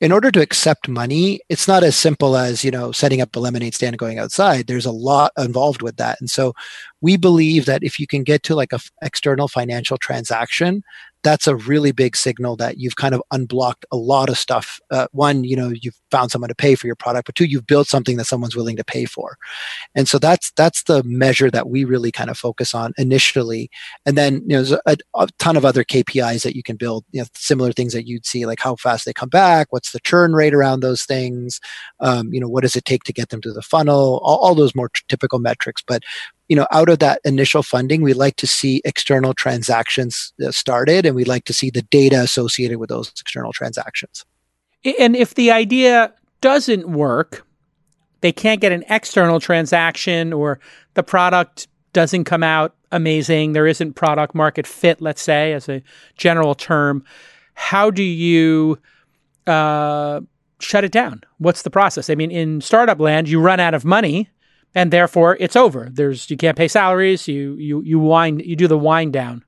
[0.00, 3.40] In order to accept money it's not as simple as you know setting up a
[3.40, 4.66] lemonade stand and going outside.
[4.66, 6.20] There's a lot involved with that.
[6.20, 6.54] And so
[7.00, 10.82] we believe that if you can get to like a f- external financial transaction
[11.22, 14.80] that's a really big signal that you've kind of unblocked a lot of stuff.
[14.90, 17.66] Uh, one, you know, you've found someone to pay for your product, but two, you've
[17.66, 19.36] built something that someone's willing to pay for.
[19.94, 23.70] And so that's that's the measure that we really kind of focus on initially.
[24.04, 27.04] And then you know, there's a, a ton of other KPIs that you can build.
[27.12, 30.00] You know, similar things that you'd see, like how fast they come back, what's the
[30.00, 31.60] churn rate around those things,
[32.00, 34.54] um, you know, what does it take to get them to the funnel, all, all
[34.54, 35.82] those more t- typical metrics.
[35.86, 36.02] But
[36.52, 41.06] you know, out of that initial funding, we like to see external transactions uh, started,
[41.06, 44.26] and we like to see the data associated with those external transactions.
[45.00, 46.12] And if the idea
[46.42, 47.46] doesn't work,
[48.20, 50.60] they can't get an external transaction, or
[50.92, 55.82] the product doesn't come out amazing, there isn't product market fit, let's say, as a
[56.18, 57.02] general term.
[57.54, 58.78] How do you
[59.46, 60.20] uh,
[60.60, 61.22] shut it down?
[61.38, 62.10] What's the process?
[62.10, 64.28] I mean, in startup land, you run out of money
[64.74, 65.88] and therefore it's over.
[65.90, 67.28] There's you can't pay salaries.
[67.28, 69.44] You you you wind you do the wind down.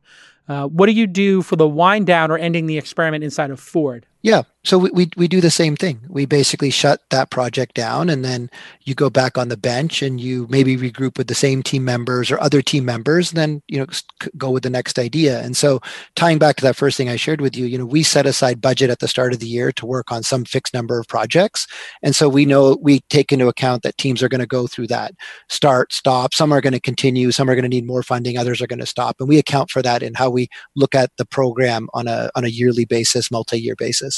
[0.49, 3.59] Uh, what do you do for the wind down or ending the experiment inside of
[3.59, 4.07] Ford?
[4.25, 4.45] Yeah.
[4.65, 6.01] So we, we, we do the same thing.
[6.09, 8.49] We basically shut that project down and then
[8.85, 12.31] you go back on the bench and you maybe regroup with the same team members
[12.31, 13.87] or other team members, then, you know,
[14.39, 15.43] go with the next idea.
[15.43, 15.81] And so
[16.17, 18.63] tying back to that first thing I shared with you, you know, we set aside
[18.63, 21.67] budget at the start of the year to work on some fixed number of projects.
[22.03, 24.87] And so we know we take into account that teams are going to go through
[24.87, 25.13] that
[25.51, 26.33] start, stop.
[26.33, 28.79] Some are going to continue, some are going to need more funding, others are going
[28.79, 29.17] to stop.
[29.21, 32.45] And we account for that in how we look at the program on a on
[32.45, 34.14] a yearly basis, multi-year basis.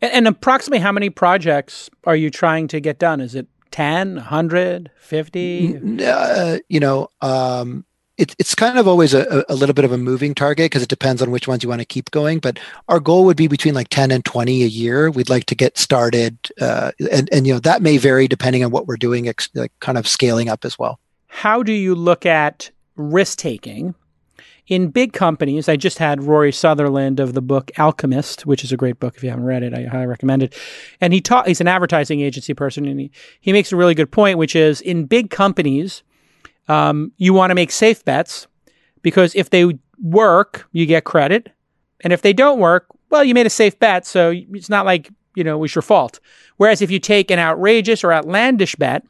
[0.00, 3.20] And, and approximately how many projects are you trying to get done?
[3.20, 6.04] Is it 10, 100, 50?
[6.04, 7.84] Uh, you know, um,
[8.16, 10.88] it, it's kind of always a, a little bit of a moving target because it
[10.88, 12.38] depends on which ones you want to keep going.
[12.38, 15.10] But our goal would be between like 10 and 20 a year.
[15.10, 16.38] We'd like to get started.
[16.60, 19.72] Uh, and, and, you know, that may vary depending on what we're doing, ex- like
[19.80, 21.00] kind of scaling up as well.
[21.26, 23.96] How do you look at risk taking?
[24.66, 28.76] In big companies, I just had Rory Sutherland of the book Alchemist, which is a
[28.76, 29.16] great book.
[29.16, 30.58] If you haven't read it, I highly recommend it.
[31.00, 34.10] And he taught, he's an advertising agency person and he, he makes a really good
[34.10, 36.02] point, which is in big companies,
[36.68, 38.46] um, you want to make safe bets
[39.02, 41.50] because if they work, you get credit.
[42.00, 44.06] And if they don't work, well, you made a safe bet.
[44.06, 46.20] So it's not like, you know, it was your fault.
[46.56, 49.04] Whereas if you take an outrageous or outlandish bet,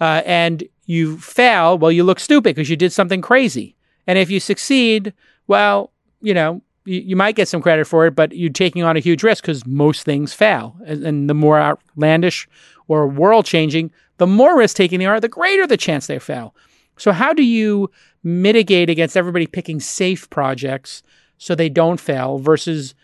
[0.00, 3.76] uh, and you fail, well, you look stupid because you did something crazy.
[4.06, 5.12] And if you succeed,
[5.46, 8.96] well, you know, you, you might get some credit for it, but you're taking on
[8.96, 10.76] a huge risk because most things fail.
[10.86, 12.48] And, and, the more outlandish
[12.88, 16.54] or world changing, the more risk taking they are, the greater the chance they fail.
[16.96, 17.90] So, how do you
[18.22, 21.02] mitigate against everybody picking safe projects
[21.38, 22.94] so they don't fail versus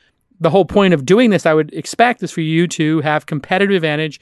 [0.41, 3.77] the whole point of doing this, I would expect, is for you to have competitive
[3.77, 4.21] advantage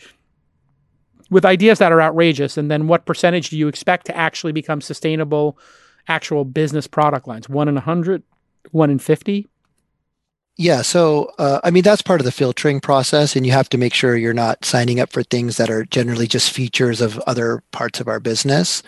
[1.31, 2.57] with ideas that are outrageous.
[2.57, 5.59] And then what percentage do you expect to actually become sustainable
[6.09, 7.49] actual business product lines?
[7.49, 8.23] One in a hundred,
[8.71, 9.47] one in fifty.
[10.61, 13.79] Yeah, so uh, I mean that's part of the filtering process, and you have to
[13.79, 17.63] make sure you're not signing up for things that are generally just features of other
[17.71, 18.83] parts of our business.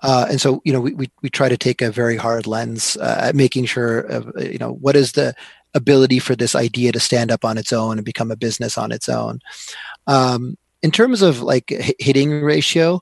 [0.00, 2.96] Uh, and so you know we, we, we try to take a very hard lens
[2.96, 5.32] uh, at making sure of, you know what is the
[5.74, 8.90] ability for this idea to stand up on its own and become a business on
[8.90, 9.38] its own.
[10.08, 11.68] Um, in terms of like
[12.00, 13.00] hitting ratio,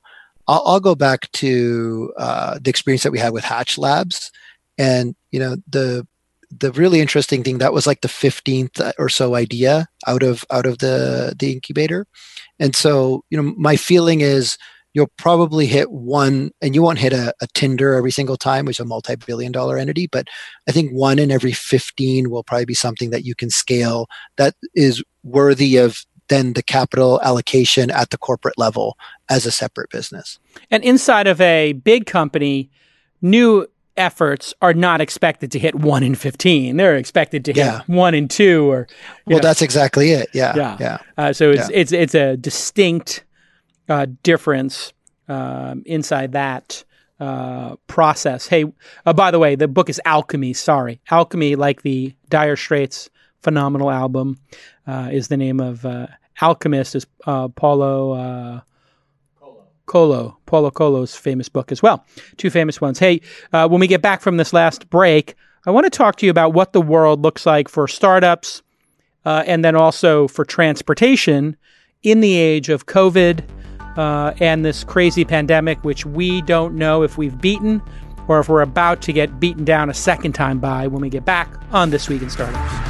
[0.50, 4.32] I'll, I'll go back to uh, the experience that we had with Hatch Labs,
[4.76, 6.06] and you know the
[6.50, 10.66] the really interesting thing that was like the 15th or so idea out of out
[10.66, 12.06] of the the incubator.
[12.58, 14.58] And so you know my feeling is
[14.92, 18.76] you'll probably hit one and you won't hit a, a tinder every single time which
[18.76, 20.26] is a multi-billion dollar entity but
[20.68, 24.54] i think one in every 15 will probably be something that you can scale that
[24.74, 28.96] is worthy of then the capital allocation at the corporate level
[29.28, 30.38] as a separate business.
[30.70, 32.70] And inside of a big company,
[33.20, 33.66] new
[33.96, 36.76] efforts are not expected to hit one in 15.
[36.76, 37.82] They're expected to hit yeah.
[37.86, 38.86] one in two or.
[39.26, 39.42] Well, know.
[39.42, 40.30] that's exactly it.
[40.32, 40.54] Yeah.
[40.56, 40.76] Yeah.
[40.80, 40.98] yeah.
[41.18, 41.76] Uh, so it's, yeah.
[41.76, 43.24] it's, it's a distinct
[43.88, 44.92] uh, difference
[45.28, 46.84] um, inside that.
[47.18, 48.46] Uh, process.
[48.46, 48.64] Hey,
[49.04, 50.54] uh, by the way, the book is Alchemy.
[50.54, 53.10] Sorry, Alchemy, like the Dire Straits
[53.42, 54.38] phenomenal album,
[54.86, 56.06] uh, is the name of uh,
[56.40, 58.60] Alchemist is uh, Paulo uh,
[59.86, 62.04] Coelho, Paulo Coelho's famous book as well.
[62.36, 62.98] Two famous ones.
[62.98, 63.20] Hey,
[63.52, 65.34] uh, when we get back from this last break,
[65.66, 68.62] I want to talk to you about what the world looks like for startups
[69.24, 71.56] uh, and then also for transportation
[72.02, 73.44] in the age of COVID
[73.96, 77.82] uh, and this crazy pandemic, which we don't know if we've beaten
[78.28, 81.24] or if we're about to get beaten down a second time by when we get
[81.24, 82.89] back on This Week in Startups.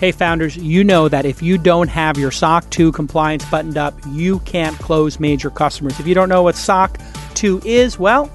[0.00, 3.92] Hey, founders, you know that if you don't have your SOC 2 compliance buttoned up,
[4.08, 6.00] you can't close major customers.
[6.00, 6.98] If you don't know what SOC
[7.34, 8.34] 2 is, well,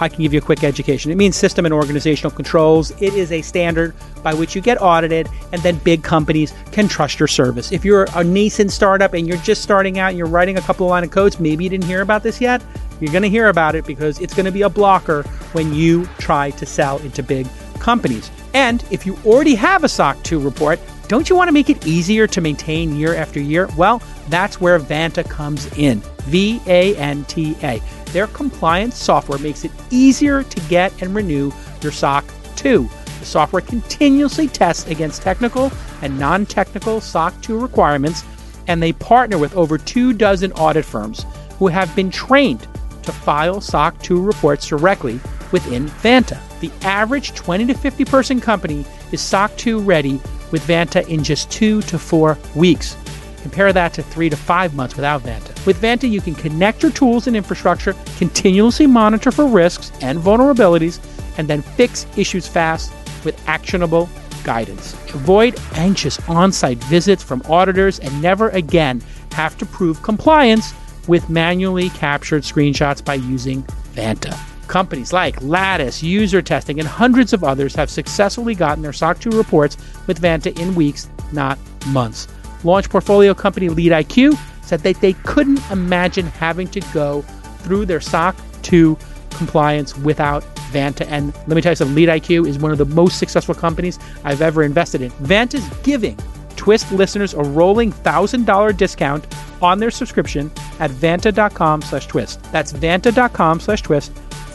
[0.00, 1.10] I can give you a quick education.
[1.10, 2.90] It means system and organizational controls.
[3.00, 7.18] It is a standard by which you get audited, and then big companies can trust
[7.18, 7.72] your service.
[7.72, 10.84] If you're a nascent startup and you're just starting out and you're writing a couple
[10.84, 12.62] of line of codes, maybe you didn't hear about this yet.
[13.00, 16.04] You're going to hear about it because it's going to be a blocker when you
[16.18, 17.46] try to sell into big
[17.78, 18.30] companies.
[18.54, 21.86] And if you already have a SOC 2 report, don't you want to make it
[21.86, 23.68] easier to maintain year after year?
[23.76, 26.00] Well, that's where Vanta comes in.
[26.22, 27.82] V A N T A.
[28.12, 32.24] Their compliance software makes it easier to get and renew your SOC
[32.56, 32.88] 2.
[33.18, 38.24] The software continuously tests against technical and non technical SOC 2 requirements,
[38.66, 41.26] and they partner with over two dozen audit firms
[41.58, 42.66] who have been trained
[43.02, 46.38] to file SOC 2 reports directly within Vanta.
[46.62, 50.20] The average 20 to 50 person company is SOC 2 ready
[50.52, 52.96] with Vanta in just two to four weeks.
[53.42, 55.66] Compare that to three to five months without Vanta.
[55.66, 61.00] With Vanta, you can connect your tools and infrastructure, continuously monitor for risks and vulnerabilities,
[61.36, 62.92] and then fix issues fast
[63.24, 64.08] with actionable
[64.44, 64.92] guidance.
[65.14, 70.72] Avoid anxious on site visits from auditors and never again have to prove compliance
[71.08, 73.64] with manually captured screenshots by using
[73.94, 74.51] Vanta.
[74.68, 79.30] Companies like Lattice, User Testing, and hundreds of others have successfully gotten their SOC 2
[79.30, 81.58] reports with Vanta in weeks, not
[81.88, 82.28] months.
[82.64, 87.22] Launch portfolio company LeadIQ said that they couldn't imagine having to go
[87.58, 88.96] through their SOC 2
[89.30, 91.06] compliance without Vanta.
[91.08, 94.40] And let me tell you something LeadIQ is one of the most successful companies I've
[94.40, 95.10] ever invested in.
[95.12, 96.16] Vanta's giving
[96.62, 99.26] Twist listeners a rolling $1,000 discount
[99.60, 100.48] on their subscription
[100.78, 102.40] at vanta.com slash twist.
[102.52, 104.12] That's vanta.com slash twist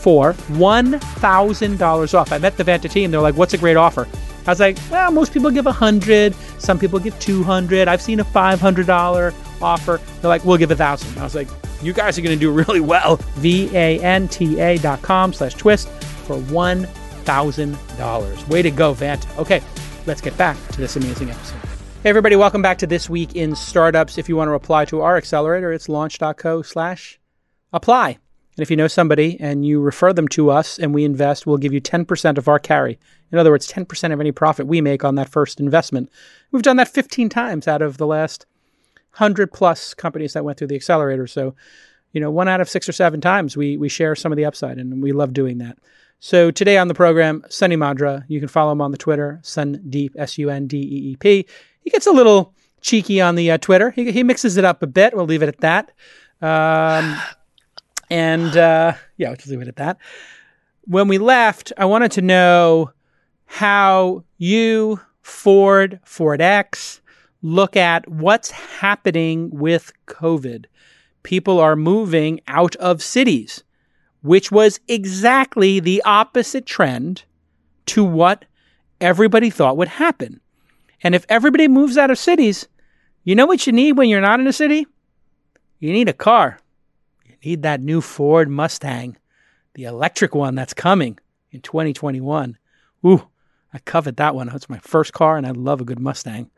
[0.08, 2.32] for $1,000 off.
[2.32, 3.12] I met the Vanta team.
[3.12, 4.08] They're like, what's a great offer?
[4.46, 8.24] I was like, well, most people give 100 Some people give 200 I've seen a
[8.24, 10.00] $500 offer.
[10.22, 11.50] They're like, we'll give a 1000 I was like,
[11.82, 13.18] you guys are going to do really well.
[13.36, 18.48] V-A-N-T-A dot com slash twist for $1,000.
[18.48, 19.38] Way to go, Vanta.
[19.38, 19.62] Okay,
[20.06, 21.60] let's get back to this amazing episode.
[22.04, 24.18] Hey, everybody, welcome back to This Week in Startups.
[24.18, 27.20] If you want to apply to our accelerator, it's launch.co slash
[27.74, 28.20] apply.
[28.58, 31.58] And if you know somebody and you refer them to us and we invest, we'll
[31.58, 32.98] give you 10% of our carry.
[33.32, 36.10] In other words, 10% of any profit we make on that first investment.
[36.52, 38.48] We've done that 15 times out of the last
[39.12, 41.28] 100 plus companies that went through the accelerator.
[41.28, 41.54] So,
[42.14, 44.46] you know, one out of six or seven times we, we share some of the
[44.46, 45.78] upside and we love doing that.
[46.20, 50.14] So today on the program, Sunny Madra, you can follow him on the Twitter, Sundeep,
[50.16, 51.46] S-U-N-D-E-E-P.
[51.82, 53.92] He gets a little cheeky on the uh, Twitter.
[53.92, 55.16] He, he mixes it up a bit.
[55.16, 55.92] We'll leave it at that.
[56.42, 57.20] Um,
[58.10, 59.98] and uh, yeah, we'll leave it at that.
[60.86, 62.92] When we left, I wanted to know
[63.46, 67.02] how you, Ford, Ford X,
[67.42, 70.66] look at what's happening with COVID.
[71.24, 73.64] People are moving out of cities,
[74.22, 77.24] which was exactly the opposite trend
[77.88, 78.46] to what
[79.02, 80.40] everybody thought would happen.
[81.04, 82.68] And if everybody moves out of cities,
[83.24, 84.88] you know what you need when you're not in a city?
[85.80, 86.60] You need a car.
[87.48, 89.16] Need that new Ford Mustang,
[89.74, 91.18] the electric one that's coming
[91.50, 92.58] in 2021.
[93.06, 93.26] Ooh,
[93.72, 94.50] I covet that one.
[94.50, 96.52] It's my first car, and I love a good Mustang.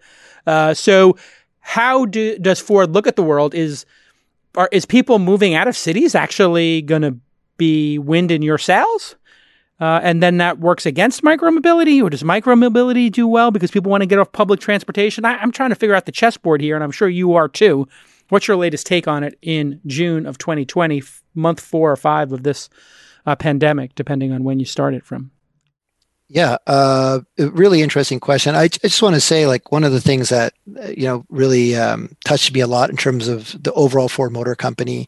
[0.48, 1.16] Uh, so,
[1.60, 3.54] how do, does Ford look at the world?
[3.54, 3.86] Is
[4.58, 7.16] are, is people moving out of cities actually going to
[7.58, 9.16] be wind in your sails?
[9.80, 14.02] Uh, and then that works against micromobility, or does micromobility do well because people want
[14.02, 15.24] to get off public transportation?
[15.24, 17.88] I, I'm trying to figure out the chessboard here, and I'm sure you are too.
[18.30, 21.04] What's your latest take on it in June of 2020,
[21.36, 22.70] month four or five of this
[23.26, 25.32] uh, pandemic, depending on when you start it from?
[26.32, 28.54] Yeah, uh, really interesting question.
[28.54, 30.54] I, I just want to say, like, one of the things that
[30.96, 34.54] you know really um, touched me a lot in terms of the overall Ford Motor
[34.54, 35.08] Company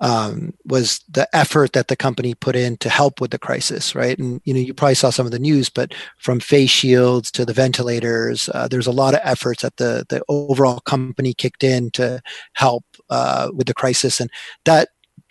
[0.00, 4.16] um, was the effort that the company put in to help with the crisis, right?
[4.16, 7.44] And you know, you probably saw some of the news, but from face shields to
[7.44, 11.90] the ventilators, uh, there's a lot of efforts that the the overall company kicked in
[11.92, 12.20] to
[12.52, 14.30] help uh, with the crisis, and
[14.66, 14.90] that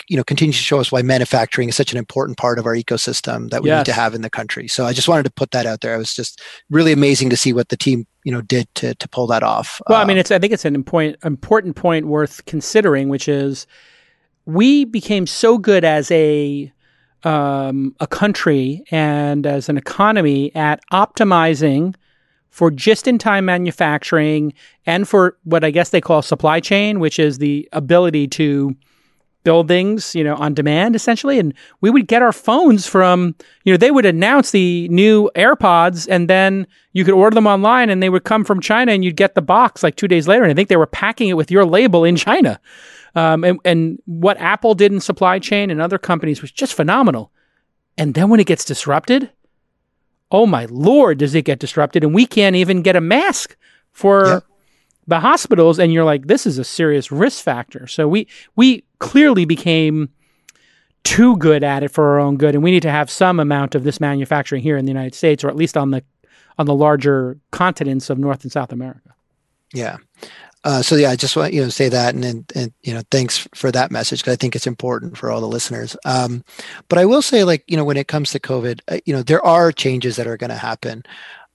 [0.09, 2.75] you know continues to show us why manufacturing is such an important part of our
[2.75, 3.79] ecosystem that we yes.
[3.79, 4.67] need to have in the country.
[4.67, 5.93] So I just wanted to put that out there.
[5.95, 9.07] It was just really amazing to see what the team you know did to to
[9.07, 9.79] pull that off.
[9.87, 13.27] Well, I mean, um, it's I think it's an important important point worth considering, which
[13.27, 13.67] is
[14.45, 16.73] we became so good as a
[17.23, 21.95] um, a country and as an economy at optimizing
[22.49, 24.53] for just in time manufacturing
[24.85, 28.75] and for what I guess they call supply chain, which is the ability to
[29.43, 31.39] buildings, you know, on demand essentially.
[31.39, 36.07] And we would get our phones from, you know, they would announce the new AirPods
[36.09, 39.15] and then you could order them online and they would come from China and you'd
[39.15, 40.43] get the box like two days later.
[40.43, 42.59] And I think they were packing it with your label in China.
[43.15, 47.31] Um, and, and what Apple did in supply chain and other companies was just phenomenal.
[47.97, 49.31] And then when it gets disrupted,
[50.31, 52.03] oh my lord, does it get disrupted?
[52.03, 53.55] And we can't even get a mask
[53.91, 54.39] for yeah
[55.09, 59.45] the hospitals and you're like this is a serious risk factor so we we clearly
[59.45, 60.09] became
[61.03, 63.73] too good at it for our own good and we need to have some amount
[63.73, 66.03] of this manufacturing here in the United States or at least on the
[66.57, 69.15] on the larger continents of North and South America.
[69.73, 69.97] Yeah.
[70.65, 73.01] Uh, so yeah, I just want you know say that, and, and, and you know
[73.11, 75.95] thanks for that message because I think it's important for all the listeners.
[76.03, 76.43] Um,
[76.89, 79.23] but I will say, like you know, when it comes to COVID, uh, you know,
[79.23, 81.03] there are changes that are going to happen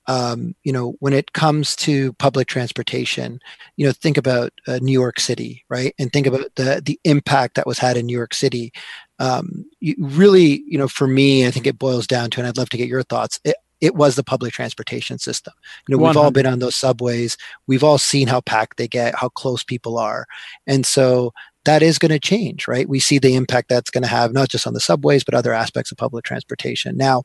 [0.06, 3.40] um, you know, when it comes to public transportation,
[3.76, 5.94] you know, think about uh, New York City, right?
[5.98, 8.72] And think about the the impact that was had in New York City.
[9.18, 12.58] Um, you really, you know, for me, I think it boils down to, and I'd
[12.58, 13.40] love to get your thoughts.
[13.44, 15.52] It, it was the public transportation system.
[15.88, 17.36] You know, we've all been on those subways.
[17.66, 20.26] We've all seen how packed they get, how close people are,
[20.66, 21.32] and so
[21.64, 22.88] that is going to change, right?
[22.88, 25.54] We see the impact that's going to have not just on the subways, but other
[25.54, 27.22] aspects of public transportation now.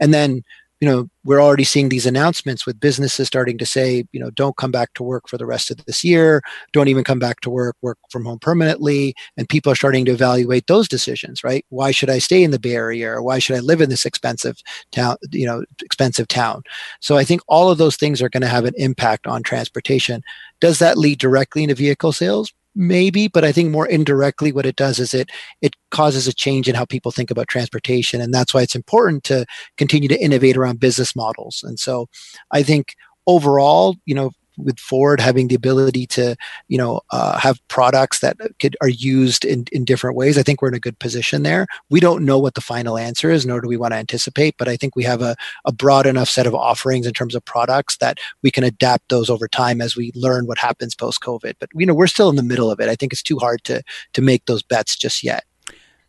[0.00, 0.42] And then
[0.80, 4.56] you know we're already seeing these announcements with businesses starting to say you know don't
[4.56, 7.50] come back to work for the rest of this year don't even come back to
[7.50, 9.14] work work from home permanently.
[9.36, 11.64] And people are starting to evaluate those decisions right?
[11.70, 13.22] Why should i stay in the bay area?
[13.22, 14.56] Why should i live in this expensive
[14.92, 16.62] town you know expensive town?
[17.00, 20.22] So i think all of those things are going to have an impact on transportation.
[20.60, 24.76] Does that lead directly into vehicle sales maybe but i think more indirectly what it
[24.76, 25.30] does is it
[25.62, 29.24] it causes a change in how people think about transportation and that's why it's important
[29.24, 29.46] to
[29.78, 31.64] continue to innovate around business models.
[31.66, 32.06] And so
[32.52, 32.94] i think
[33.26, 36.36] overall you know with Ford having the ability to,
[36.68, 40.38] you know, uh, have products that could are used in, in different ways.
[40.38, 41.66] I think we're in a good position there.
[41.90, 44.68] We don't know what the final answer is, nor do we want to anticipate, but
[44.68, 47.96] I think we have a, a broad enough set of offerings in terms of products
[47.98, 51.54] that we can adapt those over time as we learn what happens post COVID.
[51.58, 52.88] But you know, we're still in the middle of it.
[52.88, 53.82] I think it's too hard to
[54.12, 55.44] to make those bets just yet.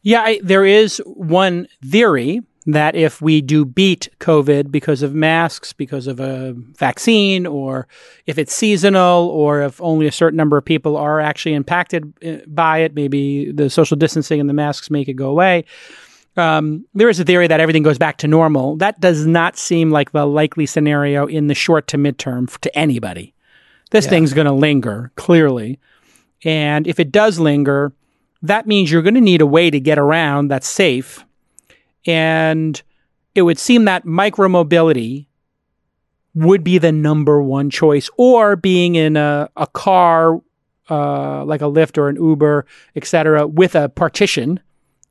[0.04, 5.72] Yeah, I, there is one theory that if we do beat COVID because of masks,
[5.72, 7.88] because of a vaccine, or
[8.26, 12.46] if it's seasonal, or if only a certain number of people are actually impacted uh,
[12.46, 15.64] by it, maybe the social distancing and the masks make it go away.
[16.36, 18.76] Um, there is a theory that everything goes back to normal.
[18.76, 23.34] That does not seem like the likely scenario in the short to midterm to anybody.
[23.92, 24.10] This yeah.
[24.10, 25.80] thing's going to linger, clearly.
[26.44, 27.94] And if it does linger,
[28.42, 31.24] that means you're going to need a way to get around that's safe
[32.08, 32.82] and
[33.36, 35.28] it would seem that micromobility
[36.34, 40.42] would be the number one choice, or being in a, a car
[40.90, 44.60] uh, like a Lyft or an Uber, etc., with a partition,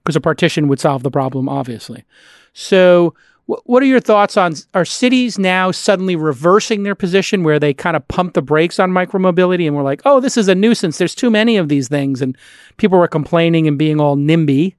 [0.03, 2.05] because a partition would solve the problem, obviously.
[2.53, 3.15] So,
[3.47, 7.75] wh- what are your thoughts on are cities now suddenly reversing their position where they
[7.75, 10.97] kind of pump the brakes on micromobility and we're like, oh, this is a nuisance.
[10.97, 12.37] There's too many of these things, and
[12.79, 14.77] people were complaining and being all NIMBY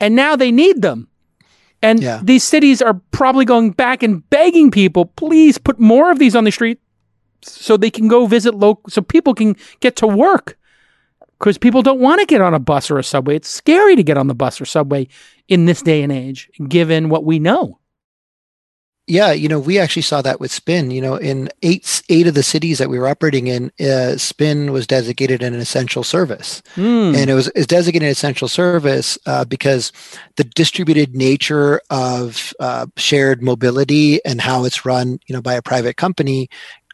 [0.00, 1.08] and now they need them.
[1.82, 2.20] And yeah.
[2.22, 6.44] these cities are probably going back and begging people, please put more of these on
[6.44, 6.78] the street
[7.42, 10.58] so they can go visit local, so people can get to work.
[11.38, 13.36] Because people don't want to get on a bus or a subway.
[13.36, 15.08] It's scary to get on the bus or subway
[15.48, 17.79] in this day and age, given what we know.
[19.10, 20.92] Yeah, you know, we actually saw that with Spin.
[20.92, 24.70] You know, in eight eight of the cities that we were operating in, uh, Spin
[24.70, 27.16] was designated an essential service, mm.
[27.16, 29.90] and it was is designated an essential service uh, because
[30.36, 35.62] the distributed nature of uh, shared mobility and how it's run, you know, by a
[35.62, 36.48] private company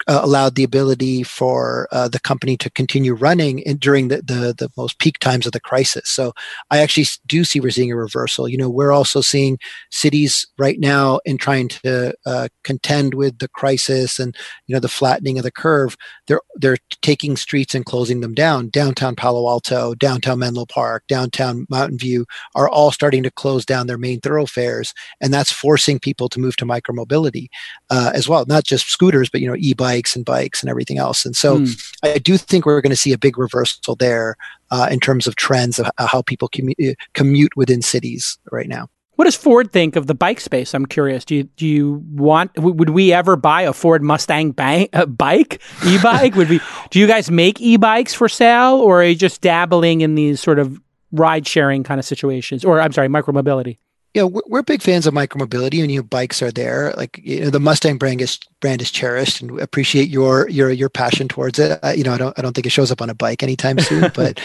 [0.09, 4.54] uh, allowed the ability for uh, the company to continue running in, during the, the,
[4.57, 6.09] the most peak times of the crisis.
[6.09, 6.32] So
[6.70, 8.48] I actually do see we're seeing a reversal.
[8.48, 9.59] You know, we're also seeing
[9.90, 14.36] cities right now in trying to uh, contend with the crisis and
[14.66, 15.96] you know the flattening of the curve.
[16.26, 18.68] They're they're taking streets and closing them down.
[18.68, 23.86] Downtown Palo Alto, downtown Menlo Park, downtown Mountain View are all starting to close down
[23.86, 27.48] their main thoroughfares, and that's forcing people to move to micromobility
[27.90, 28.44] uh, as well.
[28.46, 31.24] Not just scooters, but you know e-bikes bikes and bikes and everything else.
[31.24, 31.94] And so mm.
[32.03, 34.36] I do think we're going to see a big reversal there
[34.70, 38.88] uh, in terms of trends of how people commu- uh, commute within cities right now.
[39.14, 40.74] What does Ford think of the bike space?
[40.74, 41.24] I'm curious.
[41.24, 42.51] Do you do you want?
[42.59, 46.34] Would we ever buy a Ford Mustang bank, uh, bike, e-bike?
[46.34, 46.61] would we?
[46.90, 50.59] Do you guys make e-bikes for sale, or are you just dabbling in these sort
[50.59, 50.78] of
[51.12, 53.78] ride sharing kind of situations, or I'm sorry, micromobility?
[54.16, 56.94] Yeah, we're, we're big fans of micromobility, and you know, bikes are there.
[56.97, 60.88] Like you know, the Mustang brand is brand is cherished, and appreciate your your your
[60.88, 61.78] passion towards it.
[61.82, 63.78] Uh, you know, I don't I don't think it shows up on a bike anytime
[63.78, 64.40] soon, but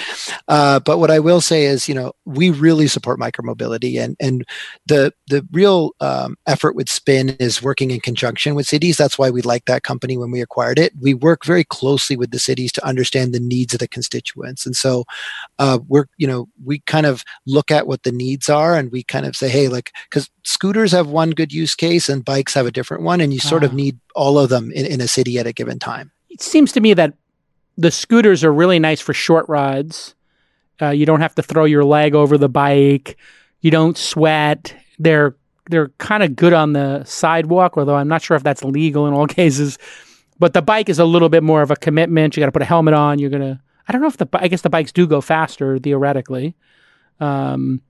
[0.47, 4.45] uh, but what I will say is, you know, we really support micromobility, and and
[4.85, 8.97] the the real um, effort with Spin is working in conjunction with cities.
[8.97, 10.93] That's why we like that company when we acquired it.
[10.99, 14.75] We work very closely with the cities to understand the needs of the constituents, and
[14.75, 15.05] so
[15.59, 19.03] uh, we're you know we kind of look at what the needs are, and we
[19.03, 22.65] kind of say, hey like, because scooters have one good use case and bikes have
[22.65, 25.07] a different one, and you sort uh, of need all of them in, in a
[25.07, 26.11] city at a given time.
[26.29, 27.13] It seems to me that
[27.77, 30.15] the scooters are really nice for short rides.
[30.81, 33.17] Uh, you don't have to throw your leg over the bike.
[33.61, 34.75] You don't sweat.
[34.99, 35.35] They're
[35.69, 39.13] they're kind of good on the sidewalk, although I'm not sure if that's legal in
[39.13, 39.77] all cases.
[40.39, 42.35] But the bike is a little bit more of a commitment.
[42.35, 43.19] You got to put a helmet on.
[43.19, 43.61] You're gonna.
[43.87, 44.27] I don't know if the.
[44.33, 46.55] I guess the bikes do go faster theoretically.
[47.19, 47.81] Um,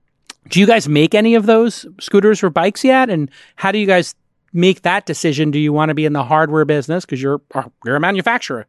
[0.50, 3.10] do you guys make any of those scooters or bikes yet?
[3.10, 4.16] And how do you guys
[4.54, 5.52] make that decision?
[5.52, 8.68] Do you want to be in the hardware business because you're uh, you're a manufacturer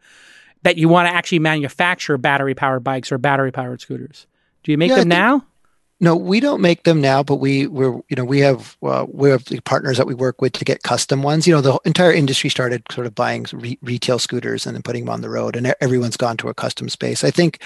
[0.62, 4.26] that you want to actually manufacture battery powered bikes or battery powered scooters?
[4.62, 5.46] Do you make yeah, them now?
[6.02, 9.30] No, we don't make them now, but we we're you know we have uh, we
[9.30, 11.46] have partners that we work with to get custom ones.
[11.46, 15.04] You know, the entire industry started sort of buying re- retail scooters and then putting
[15.04, 17.22] them on the road, and everyone's gone to a custom space.
[17.22, 17.62] I think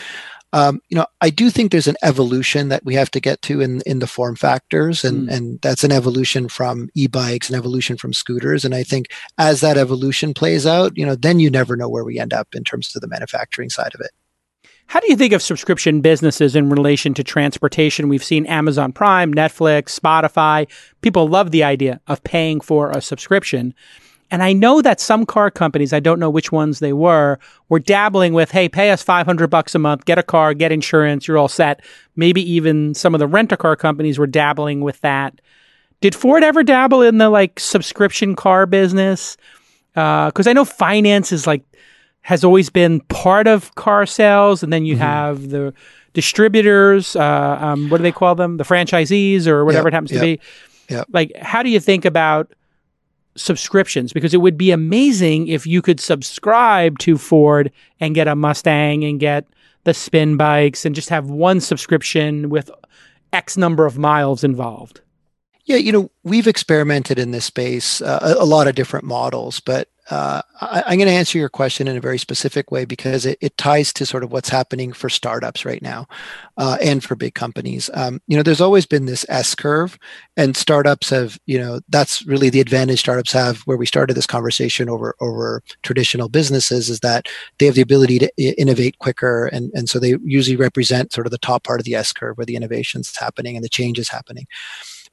[0.56, 3.60] Um, you know, I do think there's an evolution that we have to get to
[3.60, 5.32] in in the form factors, and mm.
[5.32, 9.76] and that's an evolution from e-bikes, an evolution from scooters, and I think as that
[9.76, 12.96] evolution plays out, you know, then you never know where we end up in terms
[12.96, 14.12] of the manufacturing side of it.
[14.86, 18.08] How do you think of subscription businesses in relation to transportation?
[18.08, 20.70] We've seen Amazon Prime, Netflix, Spotify.
[21.02, 23.74] People love the idea of paying for a subscription.
[24.30, 27.78] And I know that some car companies, I don't know which ones they were, were
[27.78, 31.38] dabbling with, hey, pay us 500 bucks a month, get a car, get insurance, you're
[31.38, 31.80] all set.
[32.16, 35.40] Maybe even some of the rent a car companies were dabbling with that.
[36.00, 39.36] Did Ford ever dabble in the like subscription car business?
[39.94, 41.62] Because uh, I know finance is like,
[42.22, 44.62] has always been part of car sales.
[44.64, 45.02] And then you mm-hmm.
[45.02, 45.72] have the
[46.12, 48.56] distributors, uh, um, what do they call them?
[48.56, 50.40] The franchisees or whatever yep, it happens yep, to be.
[50.88, 51.06] Yep.
[51.12, 52.52] Like, how do you think about
[53.36, 57.70] subscriptions because it would be amazing if you could subscribe to Ford
[58.00, 59.46] and get a Mustang and get
[59.84, 62.70] the spin bikes and just have one subscription with
[63.32, 65.00] X number of miles involved.
[65.64, 69.58] Yeah, you know, we've experimented in this space, uh, a, a, lot of different models,
[69.58, 73.26] but uh, I, am going to answer your question in a very specific way because
[73.26, 76.06] it, it, ties to sort of what's happening for startups right now
[76.58, 77.90] uh, and for big companies.
[77.92, 79.98] Um, you know, there's always been this S curve,
[80.36, 84.26] and startups have, you know, that's really the advantage startups have where we started this
[84.26, 87.26] conversation over over traditional businesses is that
[87.58, 88.30] they have the ability to
[88.60, 91.96] innovate quicker, and and so they usually represent sort of the top part of the
[91.96, 94.46] S curve where the innovation's happening and the change is happening.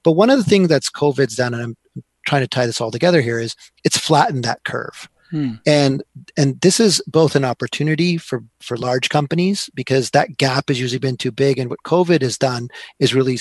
[0.04, 2.92] But one of the things that's COVID's done, and I'm trying to tie this all
[2.92, 5.10] together here, is it's flattened that curve.
[5.34, 5.54] Hmm.
[5.66, 6.04] And
[6.38, 11.00] and this is both an opportunity for for large companies because that gap has usually
[11.00, 11.58] been too big.
[11.58, 12.70] And what COVID has done
[13.00, 13.40] is really,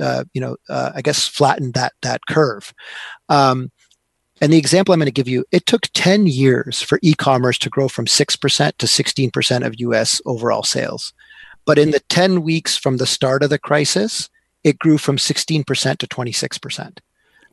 [0.00, 2.72] uh, you know, uh, I guess flattened that that curve.
[3.28, 3.70] Um,
[4.40, 7.70] and the example I'm going to give you, it took 10 years for e-commerce to
[7.70, 11.12] grow from 6% to 16% of US overall sales.
[11.66, 14.28] But in the 10 weeks from the start of the crisis,
[14.64, 15.64] it grew from 16%
[15.98, 16.98] to 26%.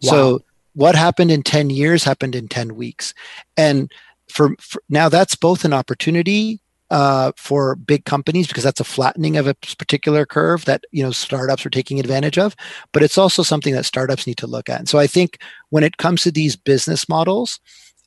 [0.03, 0.09] Wow.
[0.09, 0.41] So
[0.73, 3.13] what happened in 10 years happened in 10 weeks.
[3.57, 3.91] And
[4.29, 6.61] for, for now, that's both an opportunity
[6.91, 11.11] uh, for big companies because that's a flattening of a particular curve that you know
[11.11, 12.53] startups are taking advantage of
[12.91, 15.85] but it's also something that startups need to look at and so i think when
[15.85, 17.61] it comes to these business models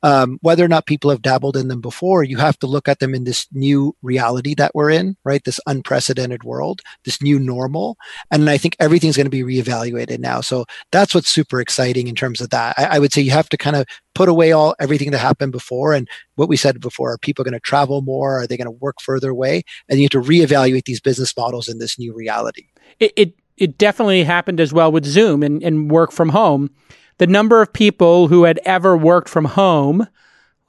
[0.04, 2.98] um, whether or not people have dabbled in them before, you have to look at
[2.98, 5.42] them in this new reality that we're in, right?
[5.42, 7.96] This unprecedented world, this new normal.
[8.30, 10.42] And I think everything's going to be reevaluated now.
[10.42, 12.74] So that's what's super exciting in terms of that.
[12.76, 15.52] I, I would say you have to kind of put away all everything that happened
[15.52, 18.66] before and what we said before are people going to travel more are they going
[18.66, 22.14] to work further away and you have to reevaluate these business models in this new
[22.14, 22.66] reality
[23.00, 26.70] it, it, it definitely happened as well with zoom and, and work from home
[27.18, 30.06] the number of people who had ever worked from home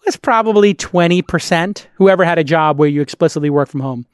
[0.06, 4.06] was probably 20%, whoever had a job where you explicitly work from home.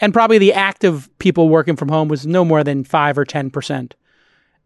[0.00, 3.92] And probably the active people working from home was no more than 5 or 10%.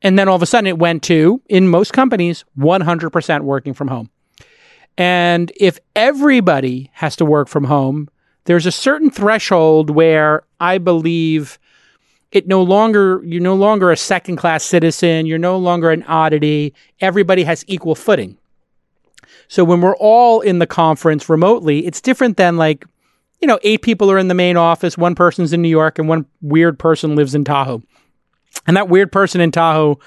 [0.03, 3.89] And then all of a sudden it went to, in most companies, 100% working from
[3.89, 4.11] home.
[4.97, 8.09] And if everybody has to work from home,
[8.45, 11.59] there's a certain threshold where I believe
[12.35, 16.75] it no longer you're no longer a second class citizen you're no longer an oddity.
[17.01, 18.37] Everybody has equal footing.
[19.49, 22.85] So when we're all in the conference remotely it's different than like
[23.41, 26.09] you know eight people are in the main office one person's in new york and
[26.09, 27.83] one weird person lives in tahoe.
[28.67, 29.99] And that weird person in tahoe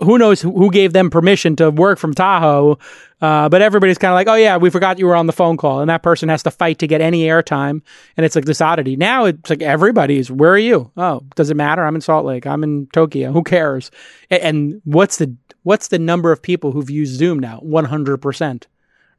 [0.00, 2.78] who knows who gave them permission to work from Tahoe.
[3.20, 5.56] Uh, but everybody's kind of like, oh yeah, we forgot you were on the phone
[5.56, 7.82] call, and that person has to fight to get any airtime,
[8.16, 8.96] and it's like this oddity.
[8.96, 10.30] Now it's like everybody's.
[10.30, 10.90] Where are you?
[10.96, 11.84] Oh, does it matter?
[11.84, 12.46] I'm in Salt Lake.
[12.46, 13.32] I'm in Tokyo.
[13.32, 13.90] Who cares?
[14.30, 15.34] And, and what's the
[15.64, 17.58] what's the number of people who've used Zoom now?
[17.58, 18.68] One hundred percent,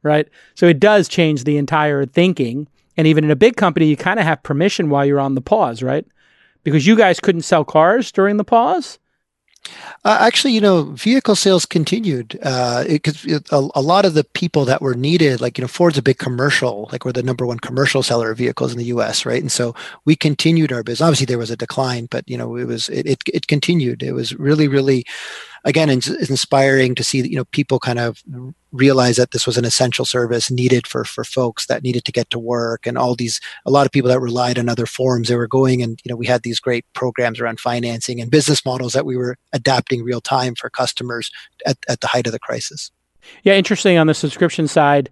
[0.02, 0.28] right?
[0.54, 2.68] So it does change the entire thinking.
[2.96, 5.40] And even in a big company, you kind of have permission while you're on the
[5.40, 6.06] pause, right?
[6.64, 8.98] Because you guys couldn't sell cars during the pause
[10.04, 14.64] uh, actually, you know, vehicle sales continued because uh, a, a, lot of the people
[14.64, 17.58] that were needed, like you know, Ford's a big commercial, like we're the number one
[17.58, 19.42] commercial seller of vehicles in the U.S., right?
[19.42, 19.74] And so
[20.06, 21.06] we continued our business.
[21.06, 24.02] Obviously, there was a decline, but you know, it was it it, it continued.
[24.02, 25.04] It was really really
[25.64, 28.22] again it's, inspiring to see you know people kind of
[28.72, 32.30] realize that this was an essential service needed for for folks that needed to get
[32.30, 35.36] to work and all these a lot of people that relied on other forms they
[35.36, 38.92] were going and you know we had these great programs around financing and business models
[38.92, 41.30] that we were adapting real time for customers
[41.66, 42.90] at, at the height of the crisis
[43.42, 45.10] yeah interesting on the subscription side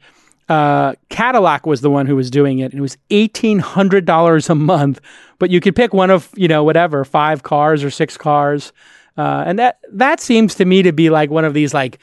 [0.49, 4.49] uh, Cadillac was the one who was doing it, and it was eighteen hundred dollars
[4.49, 5.01] a month.
[5.39, 8.73] But you could pick one of you know whatever five cars or six cars,
[9.19, 11.99] uh, and that that seems to me to be like one of these like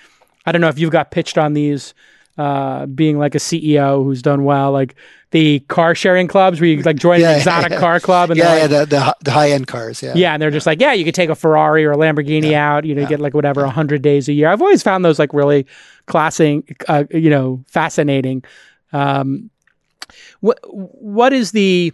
[0.46, 1.96] I don't know if you've got pitched on these
[2.38, 4.96] uh, being like a CEO who's done well, like
[5.32, 7.80] the car sharing clubs where you like join Yeah, an exotic yeah.
[7.80, 10.04] car club and yeah, they're yeah, the the, the high end cars.
[10.04, 12.54] Yeah, yeah, and they're just like, yeah, you could take a Ferrari or a Lamborghini
[12.54, 14.50] out, you know, get like whatever, a hundred days a year.
[14.50, 15.66] I've always found those like really
[16.08, 18.44] classing, uh, you know, fascinating.
[18.94, 19.50] Um,
[20.42, 21.94] what what is the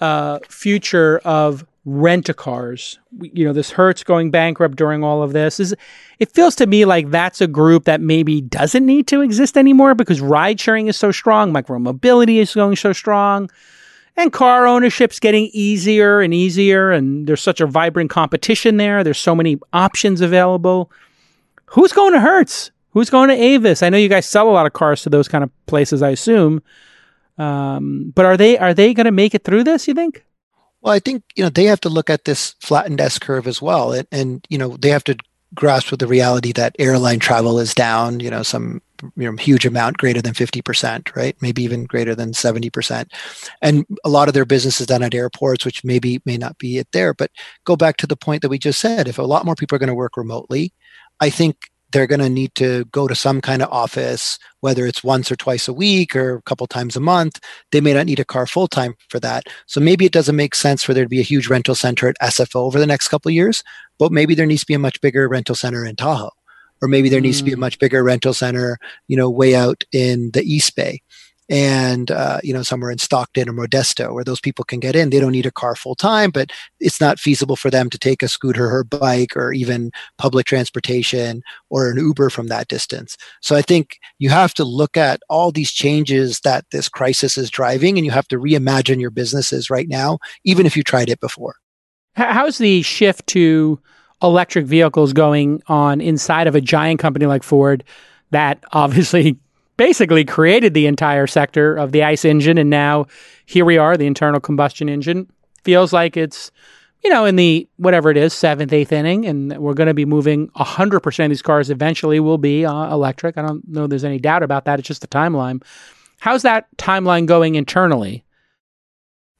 [0.00, 2.98] uh, future of rent a cars?
[3.20, 5.74] You know, this Hertz going bankrupt during all of this is.
[6.18, 9.94] It feels to me like that's a group that maybe doesn't need to exist anymore
[9.94, 13.48] because ride sharing is so strong, micromobility is going so strong
[14.18, 19.18] and car ownership's getting easier and easier and there's such a vibrant competition there there's
[19.18, 20.90] so many options available
[21.66, 24.66] who's going to hertz who's going to avis i know you guys sell a lot
[24.66, 26.60] of cars to those kind of places i assume
[27.38, 30.24] um, but are they are they going to make it through this you think
[30.80, 33.60] Well, I think you know they have to look at this flattened S curve as
[33.60, 35.16] well, and, and you know they have to
[35.54, 38.20] grasp with the reality that airline travel is down.
[38.20, 38.80] You know, some
[39.16, 41.36] you know huge amount, greater than fifty percent, right?
[41.40, 43.12] Maybe even greater than seventy percent,
[43.60, 46.78] and a lot of their business is done at airports, which maybe may not be
[46.78, 47.14] it there.
[47.14, 47.30] But
[47.64, 49.80] go back to the point that we just said: if a lot more people are
[49.80, 50.72] going to work remotely,
[51.20, 51.56] I think
[51.92, 55.36] they're going to need to go to some kind of office, whether it's once or
[55.36, 57.40] twice a week or a couple times a month.
[57.72, 59.44] They may not need a car full time for that.
[59.66, 62.18] So maybe it doesn't make sense for there to be a huge rental center at
[62.20, 63.62] SFO over the next couple of years,
[63.98, 66.30] but maybe there needs to be a much bigger rental center in Tahoe.
[66.80, 67.60] Or maybe there needs to be a Mm.
[67.60, 68.78] much bigger rental center,
[69.08, 71.00] you know, way out in the East Bay
[71.48, 75.10] and uh, you know somewhere in Stockton or Modesto where those people can get in.
[75.10, 78.22] They don't need a car full time, but it's not feasible for them to take
[78.22, 83.16] a scooter or bike or even public transportation or an Uber from that distance.
[83.40, 87.50] So I think you have to look at all these changes that this crisis is
[87.50, 91.20] driving, and you have to reimagine your businesses right now, even if you tried it
[91.20, 91.56] before.
[92.14, 93.80] How's the shift to
[94.22, 97.84] electric vehicles going on inside of a giant company like ford
[98.30, 99.38] that obviously
[99.78, 103.06] basically created the entire sector of the ICE engine, and now
[103.46, 105.30] here we are, the internal combustion engine.
[105.64, 106.50] Feels like it's,
[107.02, 110.04] you know, in the whatever it is, seventh, eighth inning, and we're going to be
[110.04, 113.38] moving 100% of these cars eventually will be uh, electric.
[113.38, 114.78] I don't know there's any doubt about that.
[114.78, 115.62] It's just the timeline.
[116.20, 118.24] How's that timeline going internally?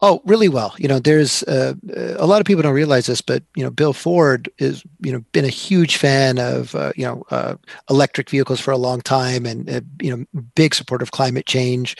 [0.00, 0.74] Oh, really well.
[0.78, 1.74] You know, there's uh,
[2.18, 5.24] a lot of people don't realize this, but you know, Bill Ford is you know
[5.32, 7.56] been a huge fan of uh, you know uh,
[7.90, 11.96] electric vehicles for a long time, and uh, you know, big supporter of climate change.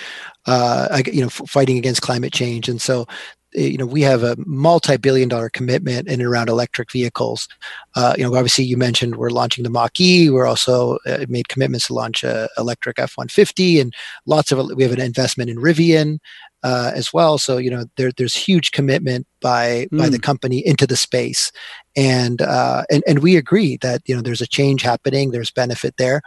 [0.47, 3.05] Uh, you know, f- fighting against climate change, and so
[3.53, 7.49] you know we have a multi-billion-dollar commitment in and around electric vehicles.
[7.97, 10.31] Uh, you know, obviously you mentioned we're launching the Mach E.
[10.31, 13.95] We're also uh, made commitments to launch a electric F-150, and
[14.27, 16.19] lots of we have an investment in Rivian
[16.63, 17.39] uh, as well.
[17.39, 21.53] So you know there, there's huge commitment by by the company into the space,
[21.97, 25.31] and uh, and and we agree that you know there's a change happening.
[25.31, 26.23] There's benefit there.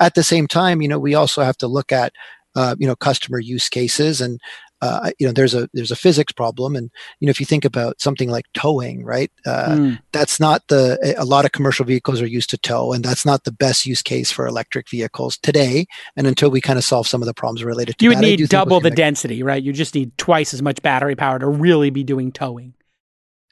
[0.00, 2.12] At the same time, you know we also have to look at
[2.54, 4.40] uh, you know customer use cases and.
[4.82, 7.64] Uh, you know, there's a there's a physics problem, and you know, if you think
[7.64, 9.30] about something like towing, right?
[9.46, 9.98] Uh, Mm.
[10.12, 13.44] that's not the a lot of commercial vehicles are used to tow and that's not
[13.44, 17.20] the best use case for electric vehicles today and until we kind of solve some
[17.22, 19.62] of the problems related to You would that, need double the gonna- density, right?
[19.62, 22.74] You just need twice as much battery power to really be doing towing.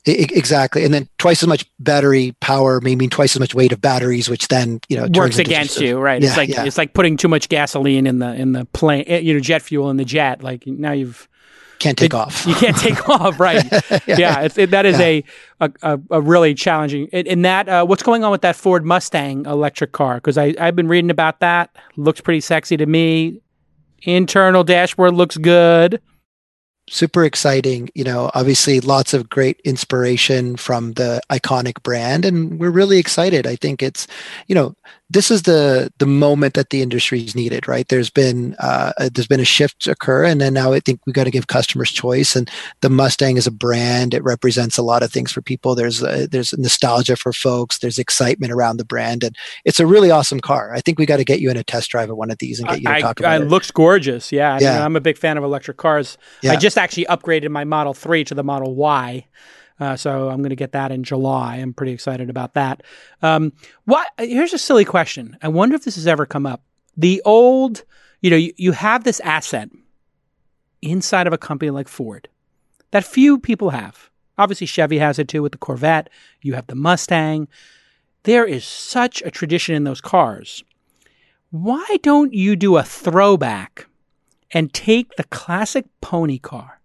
[0.07, 3.81] Exactly and then twice as much battery power may mean twice as much weight of
[3.81, 6.21] batteries which then you know works against you, right?
[6.21, 6.65] yeah, it's like yeah.
[6.65, 9.63] it's like putting too much gasoline in the in the plane, eh, you know, jet
[9.63, 10.43] fuel in the jet.
[10.43, 11.29] Like now you've
[11.79, 13.65] can't take it- off you can't take off, right?
[14.07, 15.25] yeah, it, that is a,
[15.61, 17.07] a a really challenging.
[17.07, 20.17] In in that, uh, what's going on with that Ford Mustang electric car?
[20.17, 21.75] Because I I've been reading about that.
[21.97, 23.41] Looks pretty sexy to me.
[24.03, 26.01] Internal dashboard looks good.
[26.89, 32.71] Super exciting you know obviously lots of great inspiration from the iconic brand and we're
[32.71, 33.47] really excited.
[33.47, 34.07] I think it's
[34.47, 34.75] you know
[35.15, 37.89] this is the the moment that the industry's needed right?
[37.89, 41.13] There's been uh, a- there's been a shift occur and then now i think we
[41.13, 42.51] got to give customers choice and
[42.83, 44.13] the mustang is a brand.
[44.13, 45.75] It represents a lot of things for people.
[45.75, 47.79] There's uh, there's nostalgia for folks.
[47.79, 49.35] There's excitement around the brand and
[49.65, 50.75] it's a really awesome car.
[50.75, 52.59] I think we got to get you in a test drive of one of these
[52.61, 53.51] and get you to I, talk I, about it it.
[53.51, 54.33] looks gorgeous.
[54.33, 54.79] Yeah, Yeah.
[54.79, 56.19] know, I'm a big fan of electric cars.
[56.49, 59.27] I just actually upgraded my Model Three to the Model Y,
[59.81, 61.57] uh, so I'm going to get that in July.
[61.57, 62.83] I'm pretty excited about that.
[63.23, 63.53] Um,
[63.85, 64.09] what?
[64.19, 65.37] Here's a silly question.
[65.43, 66.63] I wonder if this has ever come up.
[66.97, 67.85] The old,
[68.21, 69.69] you know, you, you have this asset
[70.81, 72.29] inside of a company like Ford
[72.93, 74.11] that few people have.
[74.39, 76.11] Obviously, Chevy has it too with the Corvette.
[76.43, 77.49] You have the Mustang.
[78.25, 80.63] There is such a tradition in those cars.
[81.51, 83.87] Why don't you do a throwback
[84.53, 86.81] and take the classic pony car,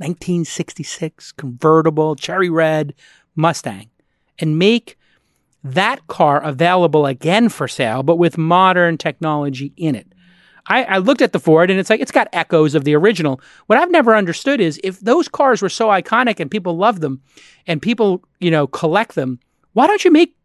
[0.00, 2.94] 1966 convertible cherry red
[3.36, 3.90] Mustang,
[4.38, 4.98] and make
[5.62, 10.12] that car available again for sale, but with modern technology in it?
[10.66, 13.40] I, I looked at the Ford and it's like it's got echoes of the original.
[13.66, 17.20] What I've never understood is if those cars were so iconic and people love them,
[17.66, 19.38] and people you know collect them,
[19.72, 20.36] why don't you make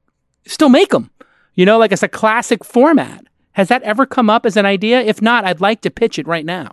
[0.47, 1.11] still make them?
[1.53, 3.25] You know, like it's a classic format.
[3.53, 4.99] Has that ever come up as an idea?
[4.99, 6.71] If not, I'd like to pitch it right now.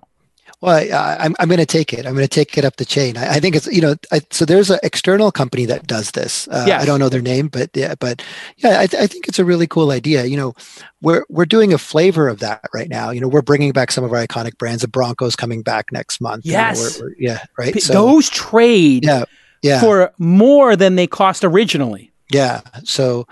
[0.62, 2.06] Well, I, am I'm, I'm going to take it.
[2.06, 3.16] I'm going to take it up the chain.
[3.16, 6.46] I, I think it's you know, I, so there's an external company that does this.
[6.48, 6.80] Uh, yes.
[6.80, 8.22] I don't know their name, but yeah, but
[8.58, 10.24] yeah, I, th- I think it's a really cool idea.
[10.24, 10.54] You know,
[11.02, 13.10] we're we're doing a flavor of that right now.
[13.10, 14.82] You know, we're bringing back some of our iconic brands.
[14.82, 16.46] The Broncos coming back next month.
[16.46, 17.82] Yes, you know, we're, we're, yeah, right.
[17.82, 19.24] So, those trade yeah,
[19.62, 19.80] yeah.
[19.80, 22.12] for more than they cost originally.
[22.32, 22.62] Yeah.
[22.84, 23.26] So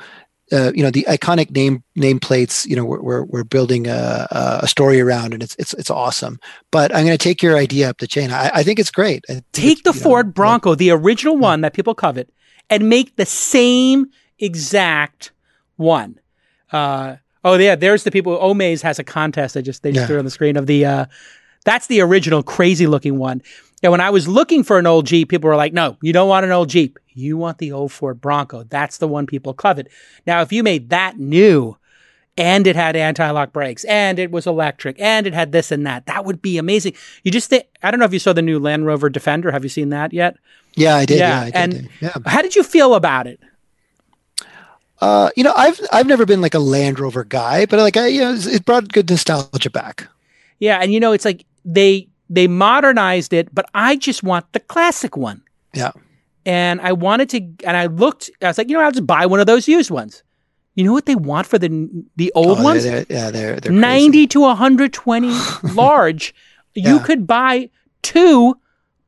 [0.52, 4.26] uh, you know the iconic name nameplates you know we're, we're, we're building a,
[4.62, 6.38] a, story around and it's it's it's awesome
[6.70, 9.24] but i'm going to take your idea up the chain i, I think it's great
[9.52, 10.76] take the ford know, bronco yeah.
[10.76, 11.40] the original yeah.
[11.40, 12.32] one that people covet
[12.68, 14.06] and make the same
[14.38, 15.32] exact
[15.76, 16.18] one
[16.72, 20.06] uh, oh yeah there's the people omaze has a contest i just they just yeah.
[20.06, 21.06] threw on the screen of the uh,
[21.64, 23.42] that's the original crazy looking one
[23.82, 26.28] and when I was looking for an old Jeep, people were like, no, you don't
[26.28, 26.98] want an old Jeep.
[27.12, 28.64] You want the old Ford Bronco.
[28.64, 29.88] That's the one people covet.
[30.26, 31.76] Now, if you made that new
[32.36, 36.06] and it had anti-lock brakes and it was electric and it had this and that,
[36.06, 36.94] that would be amazing.
[37.22, 39.50] You just think, I don't know if you saw the new Land Rover Defender.
[39.50, 40.36] Have you seen that yet?
[40.74, 41.18] Yeah, I did.
[41.18, 42.14] Yeah, yeah I did, and yeah.
[42.26, 43.40] how did you feel about it?
[45.00, 48.06] Uh, you know, I've I've never been like a Land Rover guy, but like I,
[48.08, 50.06] you know, it brought good nostalgia back.
[50.58, 54.60] Yeah, and you know, it's like they they modernized it, but I just want the
[54.60, 55.42] classic one.
[55.74, 55.92] Yeah.
[56.46, 59.26] And I wanted to, and I looked, I was like, you know, I'll just buy
[59.26, 60.22] one of those used ones.
[60.74, 62.84] You know what they want for the the old oh, ones?
[62.84, 65.28] They're, they're, yeah, they're, they're 90 to 120
[65.74, 66.34] large.
[66.74, 66.92] yeah.
[66.92, 67.70] You could buy
[68.02, 68.56] two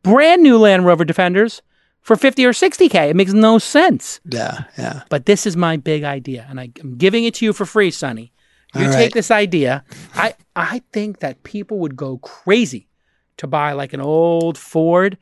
[0.03, 1.63] brand new Land Rover Defenders
[2.01, 3.11] for 50 or 60K.
[3.11, 4.21] It makes no sense.
[4.25, 5.03] Yeah, yeah.
[5.09, 7.91] But this is my big idea, and I, am giving it to you for free,
[7.91, 8.33] Sunny.
[8.75, 9.13] You All take right.
[9.13, 9.85] this idea.
[10.15, 12.89] I, I think that people would go crazy
[13.37, 15.19] to buy like an old Ford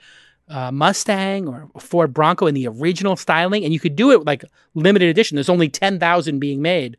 [0.51, 4.45] uh, Mustang or Ford Bronco in the original styling, and you could do it like
[4.75, 5.37] limited edition.
[5.37, 6.97] There's only ten thousand being made.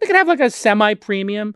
[0.00, 1.54] They could have like a semi premium.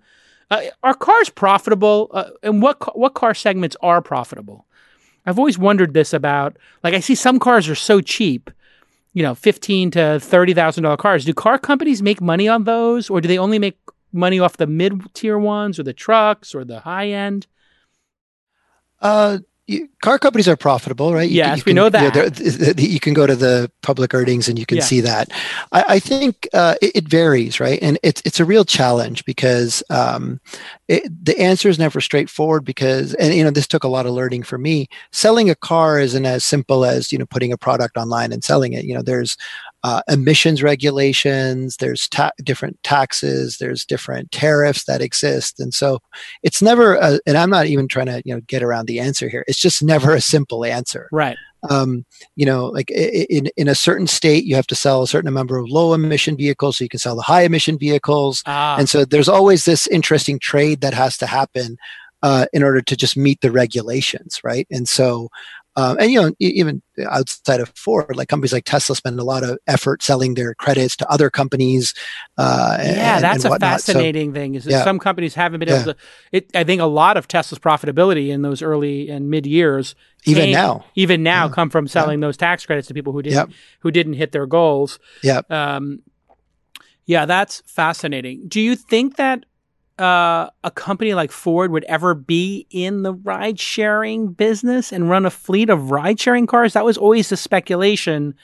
[0.50, 2.10] Uh, are cars profitable?
[2.12, 4.66] Uh, and what what car segments are profitable?
[5.26, 6.56] I've always wondered this about.
[6.84, 8.50] Like I see some cars are so cheap,
[9.14, 11.24] you know, fifteen to thirty thousand dollar cars.
[11.24, 13.78] Do car companies make money on those, or do they only make
[14.12, 17.46] money off the mid tier ones, or the trucks, or the high end?
[19.00, 19.38] Uh,
[19.68, 21.28] you, car companies are profitable, right?
[21.28, 22.14] You yes, can, we can, know that.
[22.14, 24.82] You, know, you, can go to the public earnings and you can yeah.
[24.82, 25.30] see that.
[25.72, 27.78] I, I think uh, it, it, varies, right?
[27.82, 30.40] And it's it's a real challenge because um,
[30.88, 32.64] it, the answer is never straightforward.
[32.64, 34.88] Because and you know this took a lot of learning for me.
[35.12, 38.72] Selling a car isn't as simple as you know putting a product online and selling
[38.72, 38.86] it.
[38.86, 39.36] You know, there's
[39.84, 46.00] uh, emissions regulations, there's ta- different taxes, there's different tariffs that exist, and so
[46.42, 46.94] it's never.
[46.96, 49.44] A, and I'm not even trying to you know get around the answer here.
[49.46, 51.08] It's just never a simple answer.
[51.12, 51.36] Right.
[51.70, 52.04] Um,
[52.36, 55.58] you know, like in in a certain state, you have to sell a certain number
[55.58, 58.76] of low emission vehicles, so you can sell the high emission vehicles, ah.
[58.78, 61.76] and so there's always this interesting trade that has to happen
[62.22, 64.66] uh, in order to just meet the regulations, right?
[64.70, 65.28] And so
[65.78, 69.44] um, and you know, even outside of Ford, like companies like Tesla spend a lot
[69.44, 71.94] of effort selling their credits to other companies.
[72.36, 74.54] Uh, yeah, and, that's and a fascinating so, thing.
[74.56, 74.82] Is that yeah.
[74.82, 75.84] some companies haven't been able yeah.
[75.84, 75.96] to.
[76.32, 80.46] It, I think a lot of Tesla's profitability in those early and mid years, even
[80.46, 81.52] came, now, even now, yeah.
[81.52, 84.98] come from selling those tax credits to people who didn't who didn't hit their goals.
[85.22, 85.42] Yeah.
[85.48, 86.02] Um,
[87.06, 88.48] yeah, that's fascinating.
[88.48, 89.46] Do you think that
[89.98, 95.26] uh, a company like Ford would ever be in the ride sharing business and run
[95.26, 96.72] a fleet of ride sharing cars.
[96.74, 98.34] That was always the speculation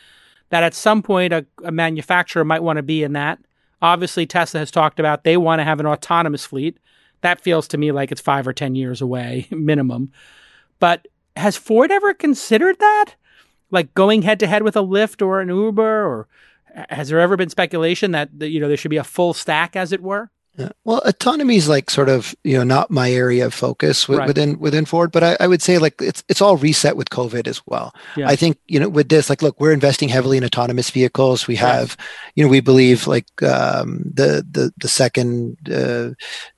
[0.51, 3.39] that at some point a, a manufacturer might want to be in that.
[3.81, 6.79] Obviously, Tesla has talked about they want to have an autonomous fleet.
[7.21, 10.11] That feels to me like it's five or 10 years away, minimum.
[10.81, 13.15] But has Ford ever considered that?
[13.71, 16.05] Like going head to head with a Lyft or an Uber?
[16.05, 16.29] Or
[16.91, 19.93] has there ever been speculation that, you know, there should be a full stack, as
[19.93, 20.31] it were?
[20.57, 20.69] Yeah.
[20.85, 24.27] Well, autonomy is like sort of you know not my area of focus right.
[24.27, 27.49] within within Ford, but I, I, would say like it's it's all reset with COVID
[27.49, 27.93] as well.
[28.17, 28.29] Yeah.
[28.29, 31.49] I think you know with this like look, we're investing heavily in autonomous vehicles.
[31.49, 32.07] We have, right.
[32.37, 36.11] you know, we believe like um, the the the second uh,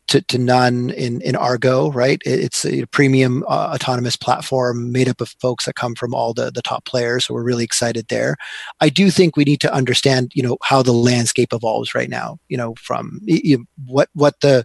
[0.08, 2.20] to, to none in, in Argo, right?
[2.24, 6.50] It's a premium uh, autonomous platform made up of folks that come from all the,
[6.50, 7.26] the top players.
[7.26, 8.36] So we're really excited there.
[8.80, 12.38] I do think we need to understand, you know, how the landscape evolves right now,
[12.48, 14.64] you know, from you know, what, what the,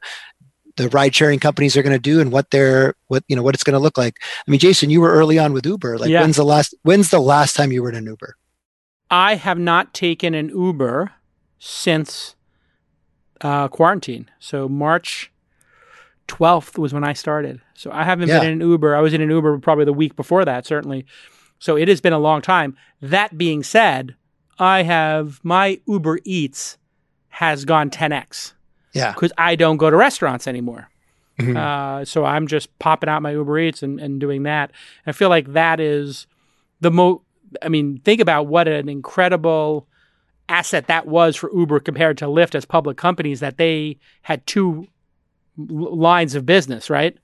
[0.77, 3.53] the ride sharing companies are going to do and what they're what you know what
[3.53, 4.15] it's going to look like
[4.47, 6.21] i mean jason you were early on with uber like yeah.
[6.21, 8.35] when's the last when's the last time you were in an uber
[9.09, 11.11] i have not taken an uber
[11.59, 12.35] since
[13.41, 15.30] uh, quarantine so march
[16.27, 17.61] 12th was when I started.
[17.73, 18.39] So I haven't Yeah.
[18.39, 18.95] been in an Uber.
[18.95, 21.05] I was in an Uber probably the week before that, certainly.
[21.59, 22.75] So it has been a long time.
[23.01, 24.15] That being said,
[24.59, 26.77] I have my Uber Eats
[27.29, 28.53] has gone 10x
[28.93, 29.11] Yeah.
[29.13, 30.89] because I don't go to restaurants anymore.
[31.39, 31.57] Mhm.
[31.57, 34.71] Uh, so I'm just popping out my Uber Eats and, and doing that.
[35.07, 36.27] I feel like that is
[36.81, 37.23] the mo.
[37.61, 39.87] I mean, think about what an incredible
[40.49, 44.87] asset that was for Uber compared to Lyft as public companies that they had two
[45.69, 47.17] lines of business, right?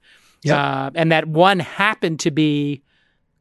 [0.44, 0.58] Yep.
[0.58, 2.84] Uh, and that one happened to be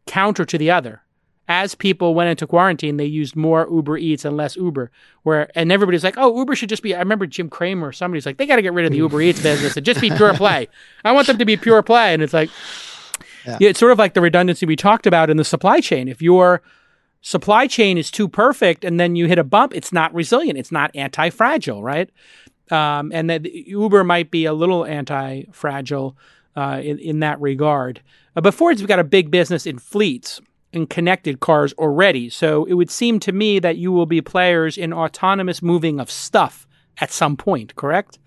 [0.07, 1.03] counter to the other.
[1.49, 4.91] As people went into quarantine, they used more Uber Eats and less Uber.
[5.23, 7.89] Where and everybody's like, "Oh, Uber should just be." I remember Jim Cramer.
[7.89, 10.01] Or somebody's like, "They got to get rid of the Uber Eats business and just
[10.01, 10.67] be pure play."
[11.05, 12.51] I want them to be pure play, and it's like,
[13.47, 13.59] Yeah.
[13.61, 16.09] yeah, it's sort of like the redundancy we talked about in the supply chain.
[16.09, 16.63] If your
[17.21, 20.59] supply chain is too perfect and then you hit a bump, it's not resilient.
[20.59, 22.11] It's not anti-fragile, right?
[22.71, 26.17] Um, and that Uber might be a little anti-fragile
[26.57, 28.01] uh, in in that regard.
[28.35, 30.41] Uh, but Ford's got a big business in fleets
[30.73, 34.77] and connected cars already, so it would seem to me that you will be players
[34.77, 36.67] in autonomous moving of stuff
[36.99, 37.75] at some point.
[37.77, 38.19] Correct?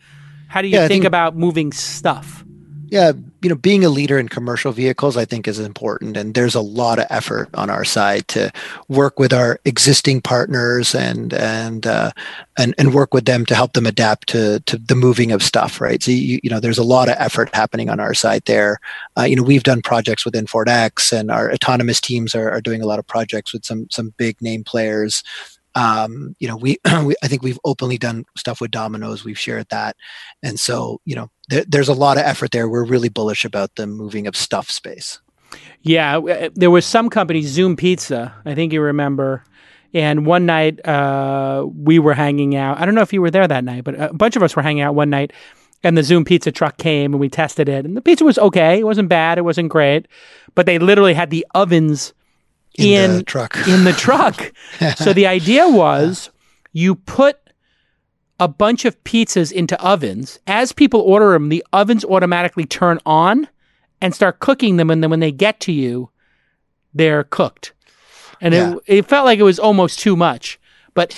[0.48, 2.44] How do you Yeah, think think- about moving stuff?
[2.92, 3.12] Yeah
[3.42, 6.62] you know being a leader in commercial vehicles i think is important and there's a
[6.62, 8.52] lot of effort on our side to
[8.88, 12.12] work with our existing partners and and uh,
[12.58, 15.80] and, and work with them to help them adapt to to the moving of stuff
[15.80, 16.04] right?
[16.04, 18.80] So you, you know there's a lot of effort happening on our side there.
[19.18, 22.62] Uh, you know we've done projects within ford x and our autonomous teams are, are
[22.62, 25.24] doing a lot of projects with some some big name players
[25.76, 29.24] um, you know, we, we I think we've openly done stuff with Domino's.
[29.24, 29.96] We've shared that,
[30.44, 32.70] and so you know, there, there's a lot of effort there.
[32.70, 35.20] We're really bullish about the moving of stuff space.
[35.82, 36.20] Yeah,
[36.54, 38.34] there was some company, Zoom Pizza.
[38.46, 39.44] I think you remember.
[39.94, 42.80] And one night uh, we were hanging out.
[42.80, 44.62] I don't know if you were there that night, but a bunch of us were
[44.62, 45.34] hanging out one night.
[45.82, 47.86] And the Zoom Pizza truck came and we tested it.
[47.86, 48.80] And the pizza was okay.
[48.80, 49.38] It wasn't bad.
[49.38, 50.08] It wasn't great.
[50.54, 52.14] But they literally had the ovens
[52.78, 53.68] In, in the truck.
[53.68, 54.52] in the truck.
[54.98, 56.30] so the idea was
[56.72, 57.38] you put
[58.40, 60.40] a bunch of pizzas into ovens.
[60.48, 63.48] As people order them, the ovens automatically turn on
[64.02, 64.90] and start cooking them.
[64.90, 66.10] And then when they get to you,
[66.94, 67.74] they're cooked.
[68.40, 68.76] And Yeah.
[68.88, 70.58] it, it felt like it was almost too much.
[70.94, 71.14] But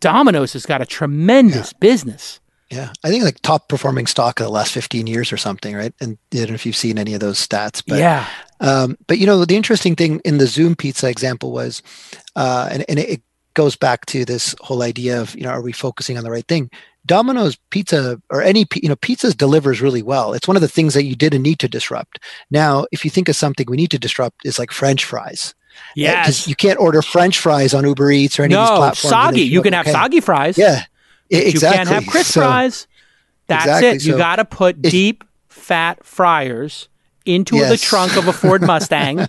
[0.00, 2.40] Domino's has got a tremendous business.
[2.74, 5.92] Yeah, I think like top performing stock of the last 15 years or something, right?
[6.00, 8.26] And I don't know if you've seen any of those stats, but yeah.
[8.60, 11.82] Um, but you know, the interesting thing in the Zoom pizza example was,
[12.36, 13.22] uh, and, and it
[13.54, 16.46] goes back to this whole idea of, you know, are we focusing on the right
[16.48, 16.70] thing?
[17.06, 20.32] Domino's pizza or any, you know, pizzas delivers really well.
[20.32, 22.18] It's one of the things that you didn't need to disrupt.
[22.50, 25.54] Now, if you think of something we need to disrupt is like French fries.
[25.74, 26.48] 'cause Yes.
[26.48, 29.10] You can't order French fries on Uber Eats or any of these No, platforms.
[29.12, 29.46] soggy.
[29.48, 29.92] show You can have okay.
[29.92, 30.56] soggy fries.
[30.56, 30.84] Yeah.
[31.38, 31.78] Exactly.
[31.78, 32.86] You can't have crisp So- fries.
[33.46, 33.88] That's Exactly.
[33.88, 34.04] it.
[34.06, 36.88] You So got to put if- deep fat fryers
[37.26, 39.26] into the trunk of a Ford Mustang.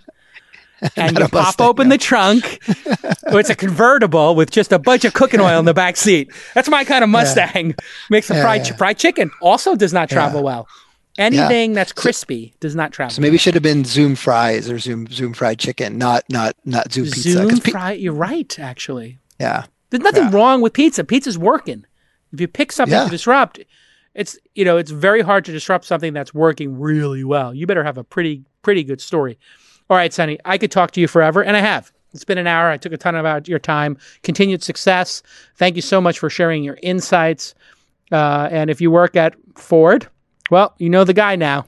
[0.97, 1.95] And you pop Mustang, open no.
[1.95, 2.59] the trunk.
[3.31, 6.31] or it's a convertible with just a bunch of cooking oil in the back seat.
[6.53, 7.75] That's my kind of Mustang.
[8.09, 8.75] Makes the Yeah, fried, yeah.
[8.75, 10.67] fried chicken also does not travel well.
[11.17, 13.11] Anything that's crispy does not travel.
[13.15, 16.55] So maybe it should have been Zoom fries or Zoom Zoom fried chicken, not not
[16.65, 17.31] not Zoom pizza.
[17.31, 17.91] Zoom pi- fry.
[17.93, 19.17] You're right, actually.
[19.39, 19.63] yeah.
[19.91, 20.31] There's nothing Yeah.
[20.35, 21.05] wrong with pizza.
[21.05, 21.85] Pizza's working.
[22.35, 23.05] If you pick something Yeah.
[23.05, 23.59] to disrupt,
[24.13, 27.53] it's you know it's very hard to disrupt something that's working really well.
[27.53, 29.37] You better have a pretty pretty good story.
[29.89, 31.91] All right, Sunny, I could talk to you forever, and I have.
[32.13, 32.69] It's been an hour.
[32.69, 33.97] I took a ton about your time.
[34.23, 35.21] Continued success.
[35.57, 37.53] Thank you so much for sharing your insights.
[38.11, 40.07] Uh, and if you work at Ford,
[40.49, 41.65] well, you know the guy now.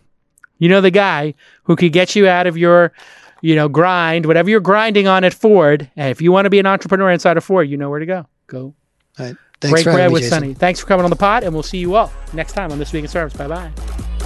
[0.57, 2.93] You know the guy who could get you out of your,
[3.41, 5.91] you know, grind, whatever you're grinding on at Ford.
[5.97, 8.05] And if you want to be an entrepreneur inside of Ford, you know where to
[8.05, 8.25] go.
[8.47, 8.73] Go
[9.19, 9.35] All right.
[9.59, 10.39] Thanks break for bread with Jason.
[10.39, 10.53] Sunny.
[10.53, 12.93] Thanks for coming on the pod, and we'll see you all next time on This
[12.93, 13.33] Week in Service.
[13.33, 14.16] Bye bye.